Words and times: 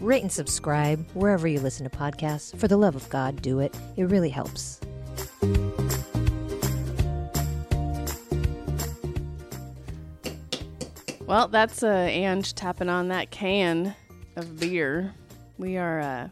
rate 0.00 0.22
and 0.22 0.32
subscribe 0.32 1.06
wherever 1.14 1.46
you 1.46 1.60
listen 1.60 1.88
to 1.88 1.96
podcasts. 1.96 2.56
For 2.58 2.68
the 2.68 2.76
love 2.76 2.96
of 2.96 3.08
God, 3.10 3.42
do 3.42 3.60
it. 3.60 3.74
It 3.96 4.04
really 4.04 4.30
helps. 4.30 4.80
Well, 11.26 11.46
that's 11.46 11.84
uh, 11.84 12.08
Ange 12.10 12.54
tapping 12.54 12.88
on 12.88 13.08
that 13.08 13.30
can 13.30 13.94
of 14.34 14.58
beer. 14.58 15.14
We 15.58 15.76
are 15.76 16.00
uh, 16.00 16.28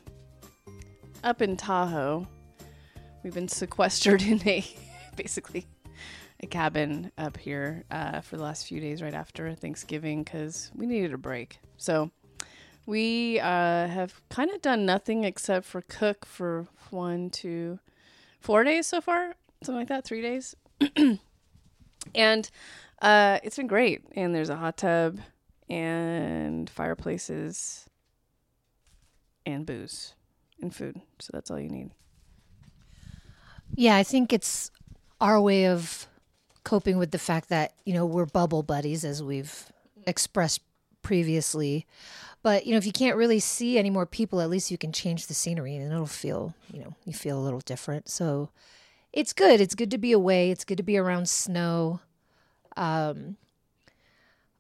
up 1.23 1.41
in 1.41 1.57
Tahoe. 1.57 2.27
We've 3.23 3.35
been 3.35 3.47
sequestered 3.47 4.23
in 4.27 4.47
a 4.49 4.65
basically 5.15 5.67
a 6.41 6.47
cabin 6.47 7.13
up 7.19 7.37
here 7.37 7.85
uh, 7.91 8.23
for 8.23 8.37
the 8.37 8.43
last 8.43 8.67
few 8.67 8.81
days 8.81 9.03
right 9.03 9.15
after 9.15 9.55
Thanksgiving 9.55 10.23
because 10.23 10.71
we 10.75 10.87
needed 10.87 11.13
a 11.13 11.19
break. 11.19 11.59
So 11.77 12.11
we 12.89 13.39
uh, 13.39 13.87
have 13.87 14.19
kind 14.31 14.51
of 14.51 14.63
done 14.63 14.87
nothing 14.87 15.25
except 15.25 15.67
for 15.67 15.83
cook 15.83 16.25
for 16.25 16.67
one, 16.89 17.29
two, 17.29 17.79
four 18.41 18.65
days 18.65 18.87
so 18.87 19.03
far, 19.03 19.35
something 19.63 19.81
like 19.81 19.89
that, 19.89 20.07
three 20.07 20.23
days. 20.23 20.57
and 22.15 22.51
uh, 23.03 23.41
it's 23.43 23.57
been 23.57 23.67
great. 23.67 24.07
And 24.13 24.35
there's 24.35 24.49
a 24.49 24.57
hot 24.57 24.79
tub 24.79 25.19
and 25.69 26.71
fireplaces 26.71 27.85
and 29.45 29.67
booze 29.67 30.15
and 30.63 30.75
food. 30.75 30.99
So 31.19 31.29
that's 31.35 31.51
all 31.51 31.61
you 31.61 31.69
need. 31.69 31.91
Yeah, 33.75 33.97
I 33.97 34.03
think 34.03 34.33
it's 34.33 34.71
our 35.21 35.39
way 35.39 35.67
of 35.67 36.07
coping 36.65 36.97
with 36.97 37.11
the 37.11 37.19
fact 37.19 37.51
that, 37.51 37.75
you 37.85 37.93
know, 37.93 38.07
we're 38.07 38.25
bubble 38.25 38.63
buddies, 38.63 39.05
as 39.05 39.23
we've 39.23 39.71
expressed 40.07 40.63
previously. 41.09 41.87
But, 42.43 42.67
you 42.67 42.73
know, 42.73 42.79
if 42.79 42.85
you 42.85 42.93
can't 42.93 43.17
really 43.17 43.41
see 43.41 43.79
any 43.79 43.89
more 43.89 44.05
people, 44.05 44.43
at 44.43 44.51
least 44.51 44.71
you 44.71 44.77
can 44.77 44.93
change 44.93 45.27
the 45.27 45.35
scenery 45.35 45.75
and 45.75 45.91
it'll 45.91 46.05
feel, 46.05 46.55
you 46.71 46.81
know, 46.81 46.95
you 47.07 47.15
feel 47.15 47.39
a 47.39 47.41
little 47.41 47.61
different. 47.61 48.11
So 48.11 48.51
it's 49.11 49.33
good. 49.33 49.59
It's 49.59 49.75
good 49.75 49.91
to 49.91 49.99
be 49.99 50.13
away. 50.13 50.51
It's 50.51 50.67
good 50.67 50.77
to 50.77 50.83
be 50.83 50.99
around 50.99 51.31
snow. 51.31 52.01
Um, 52.77 53.39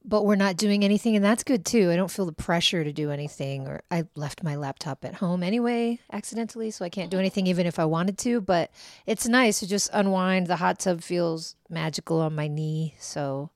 but 0.03 0.25
we're 0.25 0.37
not 0.37 0.57
doing 0.57 0.85
anything, 0.85 1.17
and 1.17 1.25
that's 1.25 1.45
good 1.45 1.67
too. 1.67 1.91
I 1.91 1.97
don't 1.97 2.11
feel 2.11 2.25
the 2.25 2.33
pressure 2.33 2.83
to 2.83 2.93
do 2.93 3.11
anything, 3.11 3.69
or 3.69 3.83
I 3.91 4.05
left 4.15 4.43
my 4.43 4.57
laptop 4.57 5.05
at 5.05 5.17
home 5.17 5.43
anyway, 5.43 6.01
accidentally, 6.11 6.71
so 6.71 6.83
I 6.83 6.89
can't 6.89 7.11
do 7.11 7.19
anything 7.19 7.47
even 7.47 7.67
if 7.67 7.79
I 7.79 7.85
wanted 7.85 8.17
to. 8.19 8.41
But 8.41 8.71
it's 9.05 9.29
nice 9.29 9.61
to 9.61 9.69
just 9.69 9.91
unwind. 9.93 10.47
The 10.47 10.57
hot 10.57 10.79
tub 10.79 11.03
feels 11.03 11.57
magical 11.69 12.23
on 12.23 12.35
my 12.35 12.49
knee, 12.49 12.95
so 12.99 13.51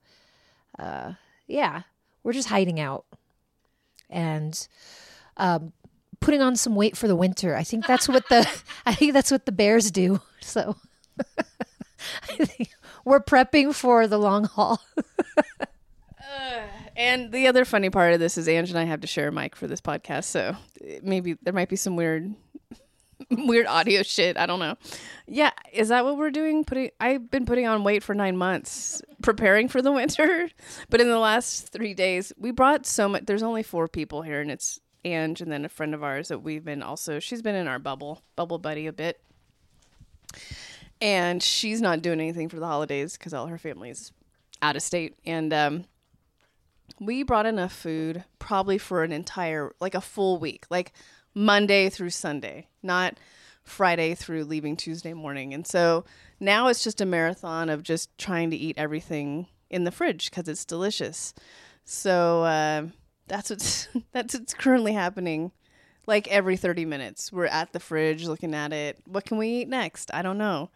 uh, 0.78 1.14
yeah, 1.46 1.82
we're 2.22 2.32
just 2.32 2.48
hiding 2.48 2.80
out 2.80 3.04
and 4.10 4.68
um, 5.36 5.72
putting 6.20 6.42
on 6.42 6.56
some 6.56 6.74
weight 6.76 6.96
for 6.96 7.08
the 7.08 7.16
winter. 7.16 7.56
I 7.56 7.64
think 7.64 7.86
that's 7.86 8.08
what 8.08 8.28
the 8.28 8.48
I 8.86 8.94
think 8.94 9.12
that's 9.12 9.30
what 9.30 9.46
the 9.46 9.52
bears 9.52 9.90
do. 9.90 10.20
So 10.44 10.74
I 12.28 12.44
think 12.44 12.70
we're 13.04 13.22
prepping 13.22 13.72
for 13.72 14.08
the 14.08 14.18
long 14.18 14.42
haul. 14.42 14.80
And 16.96 17.30
the 17.30 17.46
other 17.46 17.64
funny 17.64 17.90
part 17.90 18.12
of 18.12 18.18
this 18.18 18.36
is 18.36 18.48
Ange 18.48 18.70
and 18.70 18.78
I 18.78 18.82
have 18.82 19.02
to 19.02 19.06
share 19.06 19.28
a 19.28 19.32
mic 19.32 19.54
for 19.54 19.68
this 19.68 19.80
podcast, 19.80 20.24
so 20.24 20.56
maybe 21.00 21.36
there 21.42 21.52
might 21.52 21.68
be 21.68 21.76
some 21.76 21.94
weird 21.94 22.34
weird 23.30 23.66
audio 23.66 24.02
shit. 24.02 24.36
I 24.36 24.46
don't 24.46 24.60
know. 24.60 24.76
Yeah, 25.26 25.50
is 25.72 25.88
that 25.88 26.04
what 26.04 26.16
we're 26.16 26.30
doing? 26.30 26.64
Putting 26.64 26.90
I've 27.00 27.30
been 27.30 27.46
putting 27.46 27.66
on 27.66 27.84
weight 27.84 28.02
for 28.02 28.14
9 28.14 28.36
months 28.36 29.02
preparing 29.22 29.68
for 29.68 29.82
the 29.82 29.92
winter, 29.92 30.50
but 30.90 31.00
in 31.00 31.08
the 31.08 31.18
last 31.18 31.68
3 31.72 31.94
days 31.94 32.32
we 32.36 32.50
brought 32.50 32.86
so 32.86 33.08
much 33.08 33.24
there's 33.26 33.42
only 33.42 33.62
4 33.62 33.88
people 33.88 34.22
here 34.22 34.40
and 34.40 34.50
it's 34.50 34.80
Ange 35.04 35.40
and 35.40 35.50
then 35.50 35.64
a 35.64 35.68
friend 35.68 35.94
of 35.94 36.04
ours 36.04 36.28
that 36.28 36.40
we've 36.40 36.64
been 36.64 36.82
also 36.82 37.18
she's 37.18 37.42
been 37.42 37.56
in 37.56 37.66
our 37.66 37.78
bubble 37.78 38.22
bubble 38.36 38.58
buddy 38.58 38.86
a 38.86 38.92
bit. 38.92 39.20
And 41.00 41.42
she's 41.42 41.80
not 41.80 42.02
doing 42.02 42.20
anything 42.20 42.48
for 42.48 42.60
the 42.60 42.66
holidays 42.66 43.16
cuz 43.16 43.34
all 43.34 43.48
her 43.48 43.58
family's 43.58 44.12
out 44.60 44.76
of 44.76 44.82
state 44.82 45.16
and 45.26 45.52
um 45.52 45.84
we 47.00 47.24
brought 47.24 47.46
enough 47.46 47.72
food 47.72 48.24
probably 48.38 48.78
for 48.78 49.02
an 49.02 49.10
entire 49.10 49.74
like 49.80 49.94
a 49.94 50.00
full 50.00 50.38
week 50.38 50.64
like 50.70 50.92
monday 51.34 51.88
through 51.88 52.10
sunday 52.10 52.66
not 52.82 53.16
friday 53.64 54.14
through 54.14 54.44
leaving 54.44 54.76
tuesday 54.76 55.12
morning. 55.12 55.54
And 55.54 55.66
so 55.66 56.04
now 56.40 56.68
it's 56.68 56.82
just 56.82 57.00
a 57.00 57.06
marathon 57.06 57.68
of 57.68 57.82
just 57.82 58.16
trying 58.18 58.50
to 58.50 58.56
eat 58.56 58.76
everything 58.78 59.46
in 59.70 59.84
the 59.84 59.90
fridge 59.90 60.30
because 60.30 60.48
it's 60.48 60.64
delicious. 60.64 61.34
So 61.84 62.42
uh, 62.42 62.86
that's 63.28 63.50
what's 63.50 63.88
that's 64.12 64.34
what's 64.34 64.54
currently 64.54 64.92
happening 64.92 65.52
like 66.06 66.28
every 66.28 66.56
30 66.56 66.84
minutes. 66.84 67.32
We're 67.32 67.46
at 67.46 67.72
the 67.72 67.80
fridge 67.80 68.26
looking 68.26 68.54
at 68.54 68.72
it. 68.72 68.98
What 69.06 69.24
can 69.24 69.38
we 69.38 69.48
eat 69.48 69.68
next? 69.68 70.10
I 70.12 70.22
don't 70.22 70.38
know. 70.38 70.70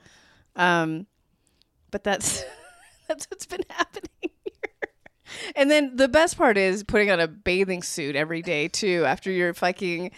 Um, 0.55 1.07
but 1.91 2.05
that's 2.05 2.45
that's 3.09 3.27
what's 3.27 3.47
been 3.47 3.65
happening 3.71 4.11
and 5.57 5.71
then 5.71 5.97
the 5.97 6.09
best 6.09 6.37
part 6.37 6.57
is 6.57 6.85
putting 6.85 7.11
on 7.11 7.19
a 7.19 7.27
bathing 7.27 7.83
suit 7.83 8.15
every 8.15 8.43
day 8.43 8.69
too. 8.69 9.05
After 9.05 9.31
you're 9.31 9.55
fucking 9.55 10.13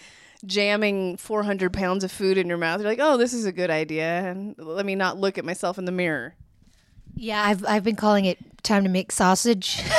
jamming 0.46 1.16
400 1.16 1.72
pounds 1.72 2.04
of 2.04 2.12
food 2.12 2.38
in 2.38 2.48
your 2.48 2.58
mouth, 2.58 2.80
you're 2.80 2.88
like, 2.88 3.00
oh, 3.00 3.16
this 3.16 3.32
is 3.32 3.44
a 3.44 3.52
good 3.52 3.70
idea, 3.70 4.24
and 4.28 4.54
let 4.58 4.86
me 4.86 4.94
not 4.94 5.18
look 5.18 5.38
at 5.38 5.44
myself 5.44 5.78
in 5.78 5.84
the 5.84 5.92
mirror. 5.92 6.34
Yeah, 7.14 7.42
I've 7.42 7.64
I've 7.66 7.84
been 7.84 7.96
calling 7.96 8.24
it 8.26 8.38
time 8.62 8.84
to 8.84 8.88
make 8.90 9.10
sausage. 9.10 9.82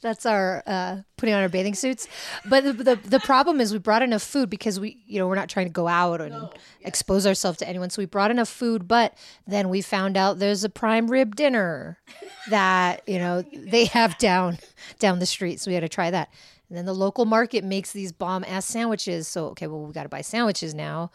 That's 0.00 0.26
our 0.26 0.62
uh, 0.66 0.98
putting 1.16 1.34
on 1.34 1.40
our 1.40 1.48
bathing 1.48 1.74
suits. 1.74 2.06
But 2.44 2.62
the, 2.62 2.72
the 2.74 2.96
the 2.96 3.20
problem 3.20 3.58
is 3.58 3.72
we 3.72 3.78
brought 3.78 4.02
enough 4.02 4.22
food 4.22 4.50
because 4.50 4.78
we 4.78 5.02
you 5.06 5.18
know 5.18 5.26
we're 5.26 5.34
not 5.34 5.48
trying 5.48 5.64
to 5.66 5.72
go 5.72 5.88
out 5.88 6.20
and 6.20 6.50
expose 6.82 7.26
ourselves 7.26 7.58
to 7.58 7.68
anyone. 7.68 7.88
So 7.88 8.02
we 8.02 8.06
brought 8.06 8.30
enough 8.30 8.50
food, 8.50 8.86
but 8.86 9.16
then 9.46 9.70
we 9.70 9.80
found 9.80 10.18
out 10.18 10.38
there's 10.38 10.62
a 10.62 10.68
prime 10.68 11.10
rib 11.10 11.34
dinner 11.36 11.96
that 12.50 13.00
you 13.08 13.18
know 13.18 13.42
they 13.54 13.86
have 13.86 14.18
down 14.18 14.58
down 14.98 15.20
the 15.20 15.26
street. 15.26 15.58
So 15.58 15.70
we 15.70 15.74
had 15.74 15.80
to 15.80 15.88
try 15.88 16.10
that. 16.10 16.28
And 16.74 16.78
then 16.78 16.86
the 16.86 16.94
local 16.94 17.24
market 17.24 17.62
makes 17.62 17.92
these 17.92 18.10
bomb 18.10 18.42
ass 18.48 18.66
sandwiches. 18.66 19.28
So 19.28 19.46
okay, 19.50 19.68
well 19.68 19.86
we 19.86 19.92
got 19.92 20.02
to 20.02 20.08
buy 20.08 20.22
sandwiches 20.22 20.74
now, 20.74 21.12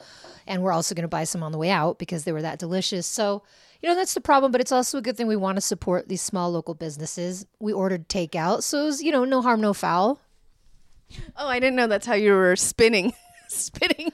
and 0.48 0.64
we're 0.64 0.72
also 0.72 0.96
going 0.96 1.04
to 1.04 1.10
buy 1.10 1.26
some 1.26 1.44
on 1.44 1.52
the 1.52 1.58
way 1.58 1.70
out 1.70 2.00
because 2.00 2.24
they 2.24 2.32
were 2.32 2.42
that 2.42 2.60
delicious. 2.60 3.06
So 3.06 3.44
you 3.82 3.90
know 3.90 3.96
that's 3.96 4.14
the 4.14 4.22
problem 4.22 4.52
but 4.52 4.60
it's 4.60 4.74
also 4.74 4.98
a 4.98 5.02
good 5.02 5.16
thing 5.16 5.28
we 5.28 5.38
want 5.38 5.56
to 5.56 5.62
support 5.62 6.10
these 6.10 6.22
small 6.22 6.52
local 6.52 6.74
businesses 6.74 7.46
we 7.62 7.72
ordered 7.72 8.10
takeout 8.10 8.62
so 8.62 8.88
was, 8.88 9.02
you 9.02 9.10
know 9.10 9.24
no 9.24 9.42
harm 9.42 9.62
no 9.62 9.74
foul 9.74 10.20
Oh, 11.36 11.48
I 11.48 11.60
didn't 11.60 11.76
know 11.76 11.88
that's 11.88 12.06
how 12.06 12.14
you 12.14 12.34
were 12.34 12.56
spinning, 12.56 13.14
spinning 13.48 14.12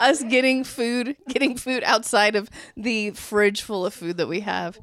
us 0.00 0.22
getting 0.24 0.64
food, 0.64 1.16
getting 1.28 1.56
food 1.56 1.82
outside 1.84 2.36
of 2.36 2.50
the 2.76 3.10
fridge 3.12 3.62
full 3.62 3.86
of 3.86 3.94
food 3.94 4.16
that 4.16 4.28
we 4.28 4.40
have. 4.40 4.78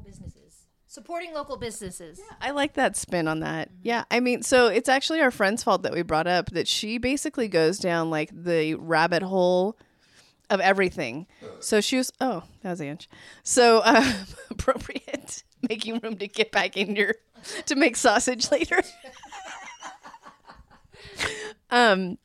Supporting 0.90 1.32
local 1.32 1.56
businesses 1.56 2.20
I 2.40 2.50
like 2.50 2.74
that 2.74 2.96
spin 2.96 3.28
on 3.28 3.40
that. 3.40 3.70
Yeah, 3.80 4.04
I 4.10 4.18
mean, 4.18 4.42
so 4.42 4.66
it's 4.66 4.88
actually 4.88 5.20
our 5.20 5.30
friend's 5.30 5.62
fault 5.62 5.82
that 5.82 5.92
we 5.92 6.02
brought 6.02 6.26
up 6.26 6.50
that 6.50 6.66
she 6.66 6.98
basically 6.98 7.46
goes 7.46 7.78
down 7.78 8.10
like 8.10 8.30
the 8.32 8.74
rabbit 8.74 9.22
hole 9.22 9.78
of 10.50 10.58
everything. 10.58 11.28
So 11.60 11.80
she 11.80 11.96
was, 11.96 12.12
oh, 12.20 12.42
that 12.62 12.70
was 12.70 12.80
Ange. 12.80 13.08
So 13.44 13.78
uh, 13.84 14.24
appropriate, 14.50 15.44
making 15.68 16.00
room 16.00 16.16
to 16.16 16.26
get 16.26 16.50
back 16.50 16.76
in 16.76 16.96
your 16.96 17.14
to 17.66 17.76
make 17.76 17.94
sausage 17.94 18.50
later. 18.50 18.82
um, 21.70 22.18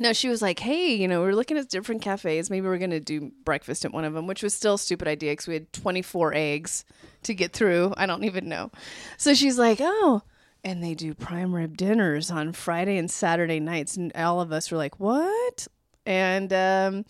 no, 0.00 0.12
she 0.12 0.28
was 0.28 0.42
like, 0.42 0.58
hey, 0.58 0.94
you 0.94 1.06
know, 1.06 1.20
we're 1.20 1.34
looking 1.34 1.58
at 1.58 1.68
different 1.68 2.02
cafes. 2.02 2.50
Maybe 2.50 2.66
we're 2.66 2.78
gonna 2.78 3.00
do 3.00 3.30
breakfast 3.44 3.84
at 3.84 3.92
one 3.92 4.04
of 4.04 4.14
them, 4.14 4.26
which 4.26 4.42
was 4.42 4.54
still 4.54 4.74
a 4.74 4.78
stupid 4.78 5.06
idea 5.06 5.32
because 5.32 5.46
we 5.46 5.54
had 5.54 5.72
twenty 5.72 6.02
four 6.02 6.32
eggs 6.34 6.84
to 7.24 7.34
get 7.34 7.52
through. 7.52 7.94
I 7.96 8.06
don't 8.06 8.24
even 8.24 8.48
know. 8.48 8.70
So 9.16 9.34
she's 9.34 9.58
like, 9.58 9.78
oh. 9.80 10.22
And 10.62 10.84
they 10.84 10.94
do 10.94 11.14
prime 11.14 11.54
rib 11.54 11.76
dinners 11.76 12.30
on 12.30 12.52
Friday 12.52 12.98
and 12.98 13.10
Saturday 13.10 13.60
nights, 13.60 13.96
and 13.96 14.12
all 14.14 14.42
of 14.42 14.52
us 14.52 14.70
were 14.70 14.76
like, 14.76 15.00
"What?" 15.00 15.68
And 16.04 16.52
um, 16.52 17.06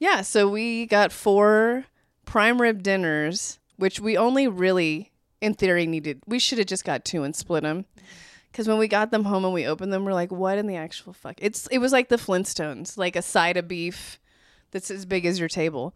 yeah, 0.00 0.22
so 0.22 0.48
we 0.48 0.86
got 0.86 1.12
four 1.12 1.84
prime 2.24 2.60
rib 2.60 2.82
dinners, 2.82 3.60
which 3.76 4.00
we 4.00 4.16
only 4.16 4.48
really, 4.48 5.12
in 5.40 5.54
theory, 5.54 5.86
needed. 5.86 6.22
We 6.26 6.40
should 6.40 6.58
have 6.58 6.66
just 6.66 6.84
got 6.84 7.04
two 7.04 7.22
and 7.22 7.36
split 7.36 7.62
them. 7.62 7.84
Because 8.50 8.66
when 8.66 8.78
we 8.78 8.88
got 8.88 9.10
them 9.10 9.24
home 9.24 9.44
and 9.44 9.54
we 9.54 9.66
opened 9.66 9.92
them, 9.92 10.04
we're 10.04 10.12
like, 10.12 10.32
"What 10.32 10.58
in 10.58 10.66
the 10.66 10.76
actual 10.76 11.12
fuck?" 11.12 11.36
It's 11.38 11.66
it 11.68 11.78
was 11.78 11.92
like 11.92 12.08
the 12.08 12.16
Flintstones, 12.16 12.98
like 12.98 13.16
a 13.16 13.22
side 13.22 13.56
of 13.56 13.68
beef, 13.68 14.18
that's 14.70 14.90
as 14.90 15.06
big 15.06 15.26
as 15.26 15.38
your 15.38 15.48
table. 15.48 15.94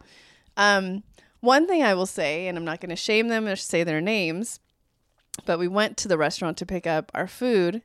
Um, 0.56 1.02
one 1.40 1.66
thing 1.66 1.82
I 1.82 1.94
will 1.94 2.06
say, 2.06 2.46
and 2.46 2.56
I'm 2.56 2.64
not 2.64 2.80
going 2.80 2.90
to 2.90 2.96
shame 2.96 3.28
them 3.28 3.46
or 3.46 3.56
say 3.56 3.84
their 3.84 4.00
names, 4.00 4.60
but 5.44 5.58
we 5.58 5.68
went 5.68 5.96
to 5.98 6.08
the 6.08 6.16
restaurant 6.16 6.56
to 6.58 6.66
pick 6.66 6.86
up 6.86 7.10
our 7.14 7.26
food. 7.26 7.82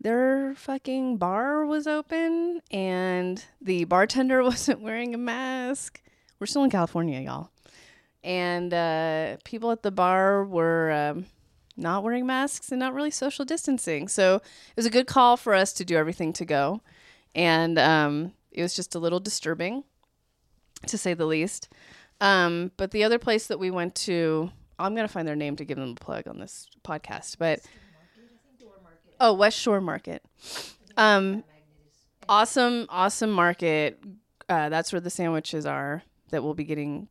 Their 0.00 0.54
fucking 0.56 1.16
bar 1.16 1.64
was 1.64 1.86
open 1.86 2.60
and 2.70 3.44
the 3.60 3.84
bartender 3.84 4.42
wasn't 4.44 4.80
wearing 4.80 5.14
a 5.14 5.18
mask. 5.18 6.02
We're 6.38 6.46
still 6.46 6.64
in 6.64 6.70
California, 6.70 7.20
y'all. 7.20 7.50
And 8.24 8.74
uh, 8.74 9.36
people 9.44 9.70
at 9.70 9.82
the 9.82 9.92
bar 9.92 10.44
were 10.44 10.90
um, 10.90 11.26
not 11.76 12.02
wearing 12.02 12.26
masks 12.26 12.70
and 12.70 12.78
not 12.78 12.94
really 12.94 13.10
social 13.10 13.44
distancing. 13.44 14.08
So 14.08 14.36
it 14.36 14.76
was 14.76 14.86
a 14.86 14.90
good 14.90 15.06
call 15.06 15.36
for 15.36 15.54
us 15.54 15.72
to 15.74 15.84
do 15.84 15.96
everything 15.96 16.32
to 16.34 16.44
go. 16.44 16.80
And 17.34 17.78
um, 17.78 18.32
it 18.50 18.62
was 18.62 18.74
just 18.74 18.94
a 18.94 18.98
little 18.98 19.20
disturbing, 19.20 19.84
to 20.86 20.96
say 20.96 21.14
the 21.14 21.26
least. 21.26 21.68
Um, 22.20 22.72
but 22.76 22.92
the 22.92 23.04
other 23.04 23.18
place 23.18 23.46
that 23.48 23.58
we 23.58 23.70
went 23.70 23.94
to, 23.96 24.50
I'm 24.78 24.94
going 24.94 25.06
to 25.06 25.12
find 25.12 25.28
their 25.28 25.36
name 25.36 25.56
to 25.56 25.64
give 25.64 25.76
them 25.76 25.90
a 25.90 25.94
plug 25.94 26.26
on 26.26 26.38
this 26.38 26.68
podcast. 26.82 27.36
But 27.38 27.60
oh, 29.20 29.34
West 29.34 29.58
Shore 29.58 29.80
Market. 29.80 30.22
Um, 30.96 31.44
awesome, 32.28 32.86
awesome 32.88 33.30
market. 33.30 34.00
Uh, 34.48 34.68
that's 34.68 34.92
where 34.92 35.00
the 35.00 35.10
sandwiches 35.10 35.66
are 35.66 36.02
that 36.30 36.42
we'll 36.42 36.54
be 36.54 36.64
getting 36.64 37.08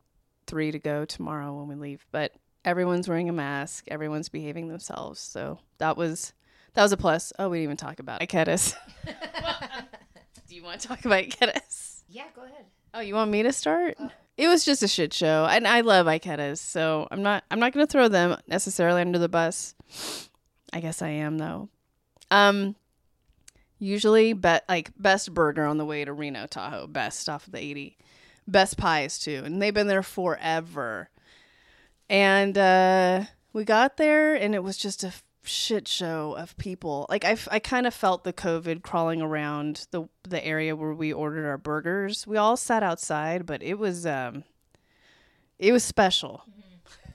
three 0.48 0.72
to 0.72 0.80
go 0.80 1.06
tomorrow 1.06 1.54
when 1.54 1.68
we 1.68 1.76
leave. 1.76 2.06
But 2.12 2.34
everyone's 2.66 3.08
wearing 3.08 3.30
a 3.30 3.34
mask. 3.34 3.86
Everyone's 3.88 4.28
behaving 4.28 4.68
themselves. 4.68 5.20
So 5.22 5.60
that 5.78 5.96
was 5.96 6.34
that 6.74 6.84
was 6.84 6.92
a 6.92 6.98
plus. 6.98 7.32
Oh, 7.40 7.48
we 7.48 7.58
didn't 7.58 7.64
even 7.64 7.78
talk 7.78 8.00
about 8.00 8.20
Ikeda's. 8.20 8.76
Do 10.48 10.56
you 10.56 10.64
want 10.64 10.82
to 10.82 10.88
talk 10.88 11.06
about 11.06 11.24
Ikeda's? 11.24 12.04
Yeah, 12.10 12.26
go 12.36 12.44
ahead. 12.44 12.66
Oh, 12.94 13.00
you 13.00 13.16
want 13.16 13.32
me 13.32 13.44
to 13.44 13.54
start? 13.54 13.98
It 14.38 14.48
was 14.48 14.66
just 14.66 14.84
a 14.84 14.88
shit 14.88 15.14
show, 15.14 15.48
and 15.50 15.66
I 15.66 15.82
love 15.82 16.08
Ikeda's, 16.08 16.60
so 16.60 17.08
I'm 17.10 17.24
not 17.24 17.44
I'm 17.50 17.60
not 17.60 17.72
gonna 17.72 17.88
throw 17.88 18.10
them 18.10 18.38
necessarily 18.48 19.02
under 19.02 19.20
the 19.20 19.30
bus. 19.30 19.76
I 20.74 20.82
guess 20.82 21.02
I 21.02 21.10
am 21.10 21.38
though. 21.38 21.70
Um, 22.32 22.76
usually, 23.80 24.34
bet 24.34 24.66
like 24.68 24.92
best 24.98 25.34
burger 25.34 25.66
on 25.66 25.78
the 25.78 25.86
way 25.86 26.04
to 26.04 26.12
Reno 26.12 26.48
Tahoe, 26.48 26.88
best 26.88 27.30
off 27.30 27.48
of 27.48 27.54
the 27.54 27.60
80, 27.60 27.98
best 28.48 28.78
pies 28.78 29.20
too, 29.20 29.44
and 29.46 29.62
they've 29.62 29.74
been 29.74 29.88
there 29.88 30.04
forever. 30.04 31.10
And 32.10 32.58
uh, 32.58 33.24
we 33.54 33.64
got 33.64 33.98
there, 33.98 34.36
and 34.36 34.54
it 34.54 34.64
was 34.64 34.78
just 34.78 35.04
a 35.04 35.14
shit 35.48 35.88
show 35.88 36.34
of 36.38 36.58
people. 36.58 37.06
Like 37.10 37.24
I, 37.24 37.38
I 37.50 37.60
kind 37.60 37.88
of 37.88 37.94
felt 37.94 38.24
the 38.24 38.34
COVID 38.34 38.84
crawling 38.84 39.22
around 39.22 39.88
the 39.92 40.08
the 40.24 40.44
area 40.46 40.76
where 40.76 40.94
we 40.94 41.14
ordered 41.14 41.48
our 41.48 41.58
burgers. 41.58 42.28
We 42.28 42.38
all 42.38 42.58
sat 42.58 42.84
outside, 42.84 43.46
but 43.46 43.62
it 43.64 43.78
was 43.80 44.06
um, 44.06 44.44
it 45.60 45.72
was 45.72 45.84
special. 45.84 46.44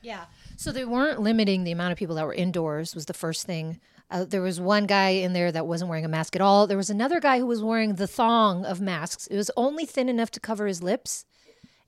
Yeah. 0.02 0.24
So 0.56 0.72
they 0.72 0.84
weren't 0.84 1.20
limiting 1.20 1.64
the 1.64 1.72
amount 1.72 1.92
of 1.92 1.98
people 1.98 2.16
that 2.16 2.26
were 2.26 2.34
indoors. 2.34 2.94
Was 2.94 3.06
the 3.06 3.14
first 3.14 3.46
thing. 3.46 3.80
Uh, 4.10 4.24
there 4.24 4.42
was 4.42 4.60
one 4.60 4.86
guy 4.86 5.10
in 5.10 5.34
there 5.34 5.52
that 5.52 5.66
wasn't 5.68 5.88
wearing 5.88 6.04
a 6.04 6.08
mask 6.08 6.34
at 6.34 6.42
all. 6.42 6.66
There 6.66 6.76
was 6.76 6.90
another 6.90 7.20
guy 7.20 7.38
who 7.38 7.46
was 7.46 7.62
wearing 7.62 7.94
the 7.94 8.08
thong 8.08 8.64
of 8.64 8.80
masks. 8.80 9.28
It 9.28 9.36
was 9.36 9.52
only 9.56 9.86
thin 9.86 10.08
enough 10.08 10.32
to 10.32 10.40
cover 10.40 10.66
his 10.66 10.82
lips. 10.82 11.24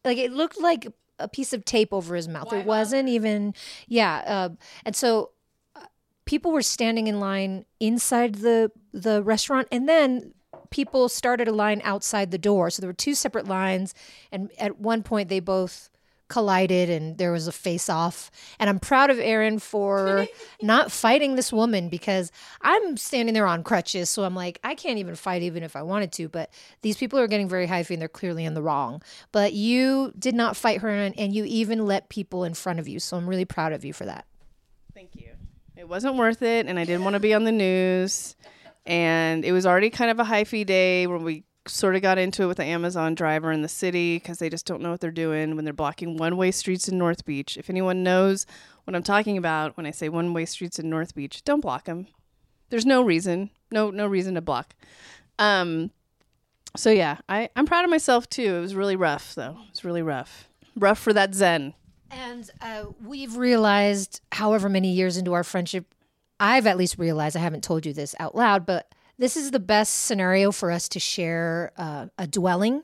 Like 0.05 0.19
it 0.19 0.33
looked 0.33 0.61
like 0.61 0.87
a 1.19 1.29
piece 1.29 1.53
of 1.53 1.65
tape 1.65 1.93
over 1.93 2.15
his 2.15 2.29
mouth. 2.29 2.53
it 2.53 2.67
wasn't 2.67 3.09
even. 3.09 3.55
Yeah. 3.89 4.23
Uh, 4.27 4.49
and 4.85 4.97
so 4.97 5.31
uh, 5.77 5.81
people 6.25 6.53
were 6.53 6.63
standing 6.63 7.07
in 7.07 7.21
line 7.21 7.65
inside 7.81 8.37
the 8.37 8.71
the 8.93 9.23
restaurant, 9.23 9.69
and 9.71 9.89
then 9.89 10.35
people 10.71 11.09
started 11.09 11.49
a 11.49 11.53
line 11.53 11.81
outside 11.85 12.31
the 12.31 12.39
door. 12.39 12.71
So 12.71 12.81
there 12.81 12.89
were 12.89 12.95
two 12.95 13.15
separate 13.15 13.47
lines, 13.47 13.95
and 14.33 14.51
at 14.59 14.79
one 14.79 15.03
point 15.03 15.29
they 15.29 15.41
both 15.41 15.91
collided 16.33 16.89
and 16.89 17.19
there 17.19 17.31
was 17.31 17.47
a 17.47 17.53
face 17.53 17.91
off. 17.91 18.31
And 18.59 18.71
I'm 18.71 18.81
proud 18.81 19.11
of 19.11 19.19
Erin 19.19 19.59
for 19.59 20.27
not 20.63 20.91
fighting 20.91 21.37
this 21.37 21.53
woman 21.53 21.91
because 21.91 22.33
I'm 22.63 22.97
standing 22.97 23.35
there 23.35 23.47
on 23.47 23.63
crutches. 23.63 24.09
So 24.09 24.25
I'm 24.25 24.35
like, 24.35 24.59
I 24.65 24.75
can't 24.75 24.99
even 24.99 25.15
fight 25.15 25.43
even 25.43 25.63
if 25.63 25.77
I 25.77 25.83
wanted 25.83 26.11
to. 26.13 26.31
But 26.31 26.51
these 26.81 26.97
people 26.97 27.19
are 27.19 27.27
getting 27.27 27.51
very 27.51 27.67
hyphy 27.67 27.91
and 27.91 28.01
they're 28.01 28.09
clearly 28.09 28.47
in 28.47 28.55
the 28.55 28.63
wrong. 28.63 29.03
But 29.31 29.53
you 29.53 30.15
did 30.19 30.35
not 30.35 30.57
fight 30.57 30.81
her 30.81 30.89
and, 30.89 31.17
and 31.19 31.35
you 31.35 31.45
even 31.45 31.85
let 31.85 32.09
people 32.09 32.45
in 32.45 32.55
front 32.55 32.79
of 32.79 32.89
you. 32.89 32.99
So 32.99 33.19
I'm 33.19 33.29
really 33.29 33.45
proud 33.45 33.75
of 33.75 33.85
you 33.85 33.93
for 33.93 34.07
that. 34.07 34.25
Thank 34.95 35.15
you. 35.15 35.33
It 35.77 35.87
wasn't 35.87 36.17
worth 36.17 36.43
it, 36.43 36.67
and 36.67 36.79
I 36.79 36.85
didn't 36.85 37.03
want 37.05 37.15
to 37.15 37.21
be 37.21 37.35
on 37.35 37.45
the 37.45 37.53
news. 37.53 38.37
And 38.87 39.45
it 39.45 39.53
was 39.53 39.67
already 39.67 39.91
kind 39.91 40.11
of 40.11 40.19
a 40.19 40.25
hyphy 40.25 40.65
day 40.65 41.07
where 41.07 41.19
we 41.19 41.45
sort 41.67 41.95
of 41.95 42.03
got 42.03 42.19
into 42.19 42.43
it 42.43 42.47
with 42.47 42.57
the 42.57 42.65
Amazon 42.65 43.15
driver 43.15 43.53
in 43.53 43.63
the 43.63 43.69
city 43.69 44.17
because 44.17 44.39
they 44.39 44.51
just 44.51 44.67
don't 44.67 44.83
know 44.83 44.91
what 44.91 45.01
they're 45.01 45.11
doing 45.11 45.55
when 45.55 45.65
they're 45.65 45.73
blocking 45.73 46.17
one 46.17 46.37
way 46.37 46.51
streets 46.51 46.89
in 46.89 46.99
North 46.99 47.25
Beach. 47.25 47.57
If 47.57 47.71
anyone 47.71 48.03
knows 48.03 48.47
what 48.85 48.97
I'm 48.97 49.03
talking 49.03 49.39
about 49.39 49.77
when 49.77 49.87
I 49.87 49.91
say 49.93 50.09
one 50.09 50.33
way 50.35 50.45
streets 50.45 50.79
in 50.79 50.91
North 50.91 51.15
Beach, 51.15 51.45
don't 51.45 51.61
block 51.61 51.85
them. 51.85 52.09
There's 52.71 52.87
no 52.87 53.03
reason, 53.03 53.51
no 53.71 53.91
no 53.91 54.07
reason 54.07 54.35
to 54.35 54.41
block. 54.41 54.75
Um, 55.39 55.91
so 56.75 56.91
yeah, 56.91 57.19
I 57.29 57.49
I'm 57.55 57.67
proud 57.67 57.85
of 57.85 57.91
myself 57.91 58.29
too. 58.29 58.57
It 58.57 58.61
was 58.61 58.75
really 58.75 58.97
rough 58.97 59.35
though. 59.35 59.57
It 59.67 59.71
was 59.71 59.85
really 59.85 60.03
rough. 60.03 60.49
Rough 60.75 60.99
for 60.99 61.13
that 61.13 61.35
Zen. 61.35 61.75
And 62.11 62.51
uh, 62.61 62.85
we've 63.03 63.37
realized, 63.37 64.21
however 64.33 64.69
many 64.69 64.91
years 64.91 65.17
into 65.17 65.33
our 65.33 65.45
friendship, 65.45 65.95
I've 66.39 66.67
at 66.67 66.77
least 66.77 66.99
realized, 66.99 67.37
I 67.37 67.41
haven't 67.41 67.65
told 67.65 67.87
you 67.87 67.95
this 67.95 68.15
out 68.21 68.35
loud, 68.35 68.67
but 68.67 68.93
this 69.19 69.37
is 69.37 69.51
the 69.51 69.61
best 69.61 70.05
scenario 70.05 70.51
for 70.51 70.71
us 70.71 70.89
to 70.89 71.01
share 71.01 71.73
uh, 71.77 72.07
a 72.19 72.27
dwelling 72.27 72.83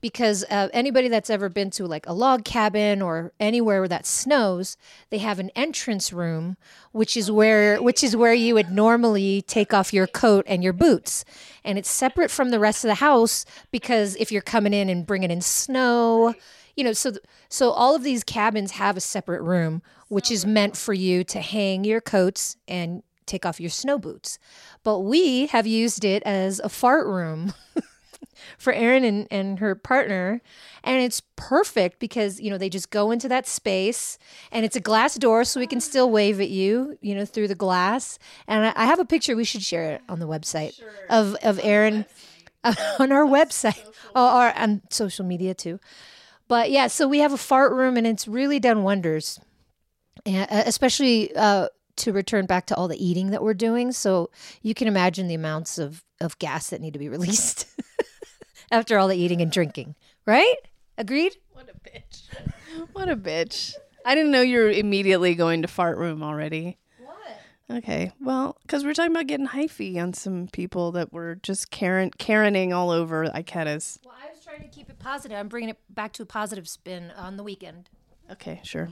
because 0.00 0.44
uh, 0.50 0.68
anybody 0.72 1.08
that's 1.08 1.30
ever 1.30 1.48
been 1.48 1.70
to 1.70 1.86
like 1.86 2.06
a 2.06 2.12
log 2.12 2.44
cabin 2.44 3.02
or 3.02 3.32
anywhere 3.40 3.88
that 3.88 4.06
snows 4.06 4.76
they 5.10 5.18
have 5.18 5.38
an 5.38 5.50
entrance 5.56 6.12
room 6.12 6.56
which 6.92 7.16
is 7.16 7.30
where 7.30 7.82
which 7.82 8.04
is 8.04 8.14
where 8.16 8.34
you 8.34 8.54
would 8.54 8.70
normally 8.70 9.42
take 9.42 9.74
off 9.74 9.92
your 9.92 10.06
coat 10.06 10.44
and 10.48 10.62
your 10.62 10.72
boots. 10.72 11.24
And 11.64 11.78
it's 11.78 11.90
separate 11.90 12.30
from 12.30 12.50
the 12.50 12.60
rest 12.60 12.84
of 12.84 12.88
the 12.88 12.96
house 12.96 13.44
because 13.70 14.16
if 14.16 14.30
you're 14.32 14.42
coming 14.42 14.72
in 14.72 14.88
and 14.88 15.06
bringing 15.06 15.30
in 15.30 15.40
snow 15.40 16.34
you 16.76 16.84
know 16.84 16.92
so 16.92 17.12
so 17.48 17.70
all 17.70 17.94
of 17.94 18.04
these 18.04 18.22
cabins 18.22 18.72
have 18.72 18.96
a 18.96 19.00
separate 19.00 19.42
room 19.42 19.82
which 20.08 20.30
is 20.30 20.46
meant 20.46 20.76
for 20.76 20.94
you 20.94 21.24
to 21.24 21.40
hang 21.40 21.84
your 21.84 22.00
coats 22.00 22.56
and 22.66 23.02
take 23.28 23.46
off 23.46 23.60
your 23.60 23.70
snow 23.70 23.98
boots 23.98 24.38
but 24.82 25.00
we 25.00 25.46
have 25.46 25.66
used 25.66 26.04
it 26.04 26.22
as 26.24 26.58
a 26.60 26.68
fart 26.68 27.06
room 27.06 27.52
for 28.58 28.72
Erin 28.72 29.04
and, 29.04 29.26
and 29.30 29.58
her 29.58 29.74
partner. 29.74 30.40
And 30.84 31.02
it's 31.02 31.22
perfect 31.36 31.98
because, 31.98 32.40
you 32.40 32.50
know, 32.50 32.58
they 32.58 32.68
just 32.68 32.90
go 32.90 33.10
into 33.10 33.28
that 33.28 33.46
space 33.46 34.18
and 34.52 34.64
it's 34.64 34.76
a 34.76 34.80
glass 34.80 35.16
door 35.16 35.44
so 35.44 35.60
we 35.60 35.66
can 35.66 35.80
still 35.80 36.10
wave 36.10 36.40
at 36.40 36.50
you, 36.50 36.96
you 37.00 37.14
know, 37.14 37.24
through 37.24 37.48
the 37.48 37.54
glass. 37.54 38.18
And 38.46 38.66
I, 38.66 38.72
I 38.76 38.86
have 38.86 38.98
a 38.98 39.04
picture, 39.04 39.36
we 39.36 39.44
should 39.44 39.62
share 39.62 39.92
it 39.92 40.02
on 40.08 40.20
the 40.20 40.28
website 40.28 40.76
sure. 40.76 40.90
of, 41.10 41.36
of 41.42 41.60
Erin 41.62 42.04
on 42.64 43.12
our 43.12 43.24
website 43.24 43.84
oh, 44.14 44.40
or 44.40 44.56
on 44.58 44.82
social 44.90 45.24
media 45.24 45.54
too. 45.54 45.80
But 46.46 46.70
yeah, 46.70 46.86
so 46.86 47.06
we 47.06 47.18
have 47.18 47.32
a 47.32 47.38
fart 47.38 47.72
room 47.72 47.96
and 47.96 48.06
it's 48.06 48.26
really 48.26 48.58
done 48.58 48.82
wonders. 48.82 49.38
And 50.24 50.50
uh, 50.50 50.64
especially 50.66 51.34
uh, 51.36 51.68
to 51.98 52.12
return 52.12 52.46
back 52.46 52.66
to 52.66 52.76
all 52.76 52.88
the 52.88 53.04
eating 53.04 53.30
that 53.30 53.42
we're 53.42 53.54
doing. 53.54 53.92
So 53.92 54.30
you 54.62 54.74
can 54.74 54.88
imagine 54.88 55.28
the 55.28 55.34
amounts 55.34 55.78
of, 55.78 56.04
of 56.20 56.38
gas 56.38 56.70
that 56.70 56.80
need 56.80 56.92
to 56.94 56.98
be 56.98 57.08
released 57.10 57.66
after 58.70 58.98
all 58.98 59.08
the 59.08 59.16
eating 59.16 59.40
and 59.40 59.50
drinking, 59.52 59.94
right? 60.26 60.56
Agreed? 60.96 61.36
What 61.52 61.68
a 61.68 61.88
bitch. 61.88 62.22
What 62.92 63.08
a 63.08 63.16
bitch. 63.16 63.74
I 64.04 64.14
didn't 64.14 64.30
know 64.30 64.40
you 64.40 64.58
were 64.58 64.70
immediately 64.70 65.34
going 65.34 65.62
to 65.62 65.68
fart 65.68 65.98
room 65.98 66.22
already. 66.22 66.78
What? 66.98 67.78
Okay. 67.78 68.12
Well, 68.20 68.56
because 68.62 68.84
we're 68.84 68.94
talking 68.94 69.10
about 69.10 69.26
getting 69.26 69.48
hyphy 69.48 70.00
on 70.00 70.14
some 70.14 70.48
people 70.52 70.92
that 70.92 71.12
were 71.12 71.36
just 71.36 71.70
Karen 71.70 72.10
Karening 72.12 72.74
all 72.74 72.90
over 72.90 73.26
Ikeda's. 73.26 73.98
Well, 74.04 74.14
I 74.20 74.30
was 74.32 74.44
trying 74.44 74.62
to 74.62 74.68
keep 74.68 74.88
it 74.88 74.98
positive. 74.98 75.36
I'm 75.36 75.48
bringing 75.48 75.70
it 75.70 75.78
back 75.90 76.12
to 76.14 76.22
a 76.22 76.26
positive 76.26 76.68
spin 76.68 77.12
on 77.16 77.36
the 77.36 77.42
weekend. 77.42 77.90
Okay, 78.30 78.60
sure. 78.62 78.88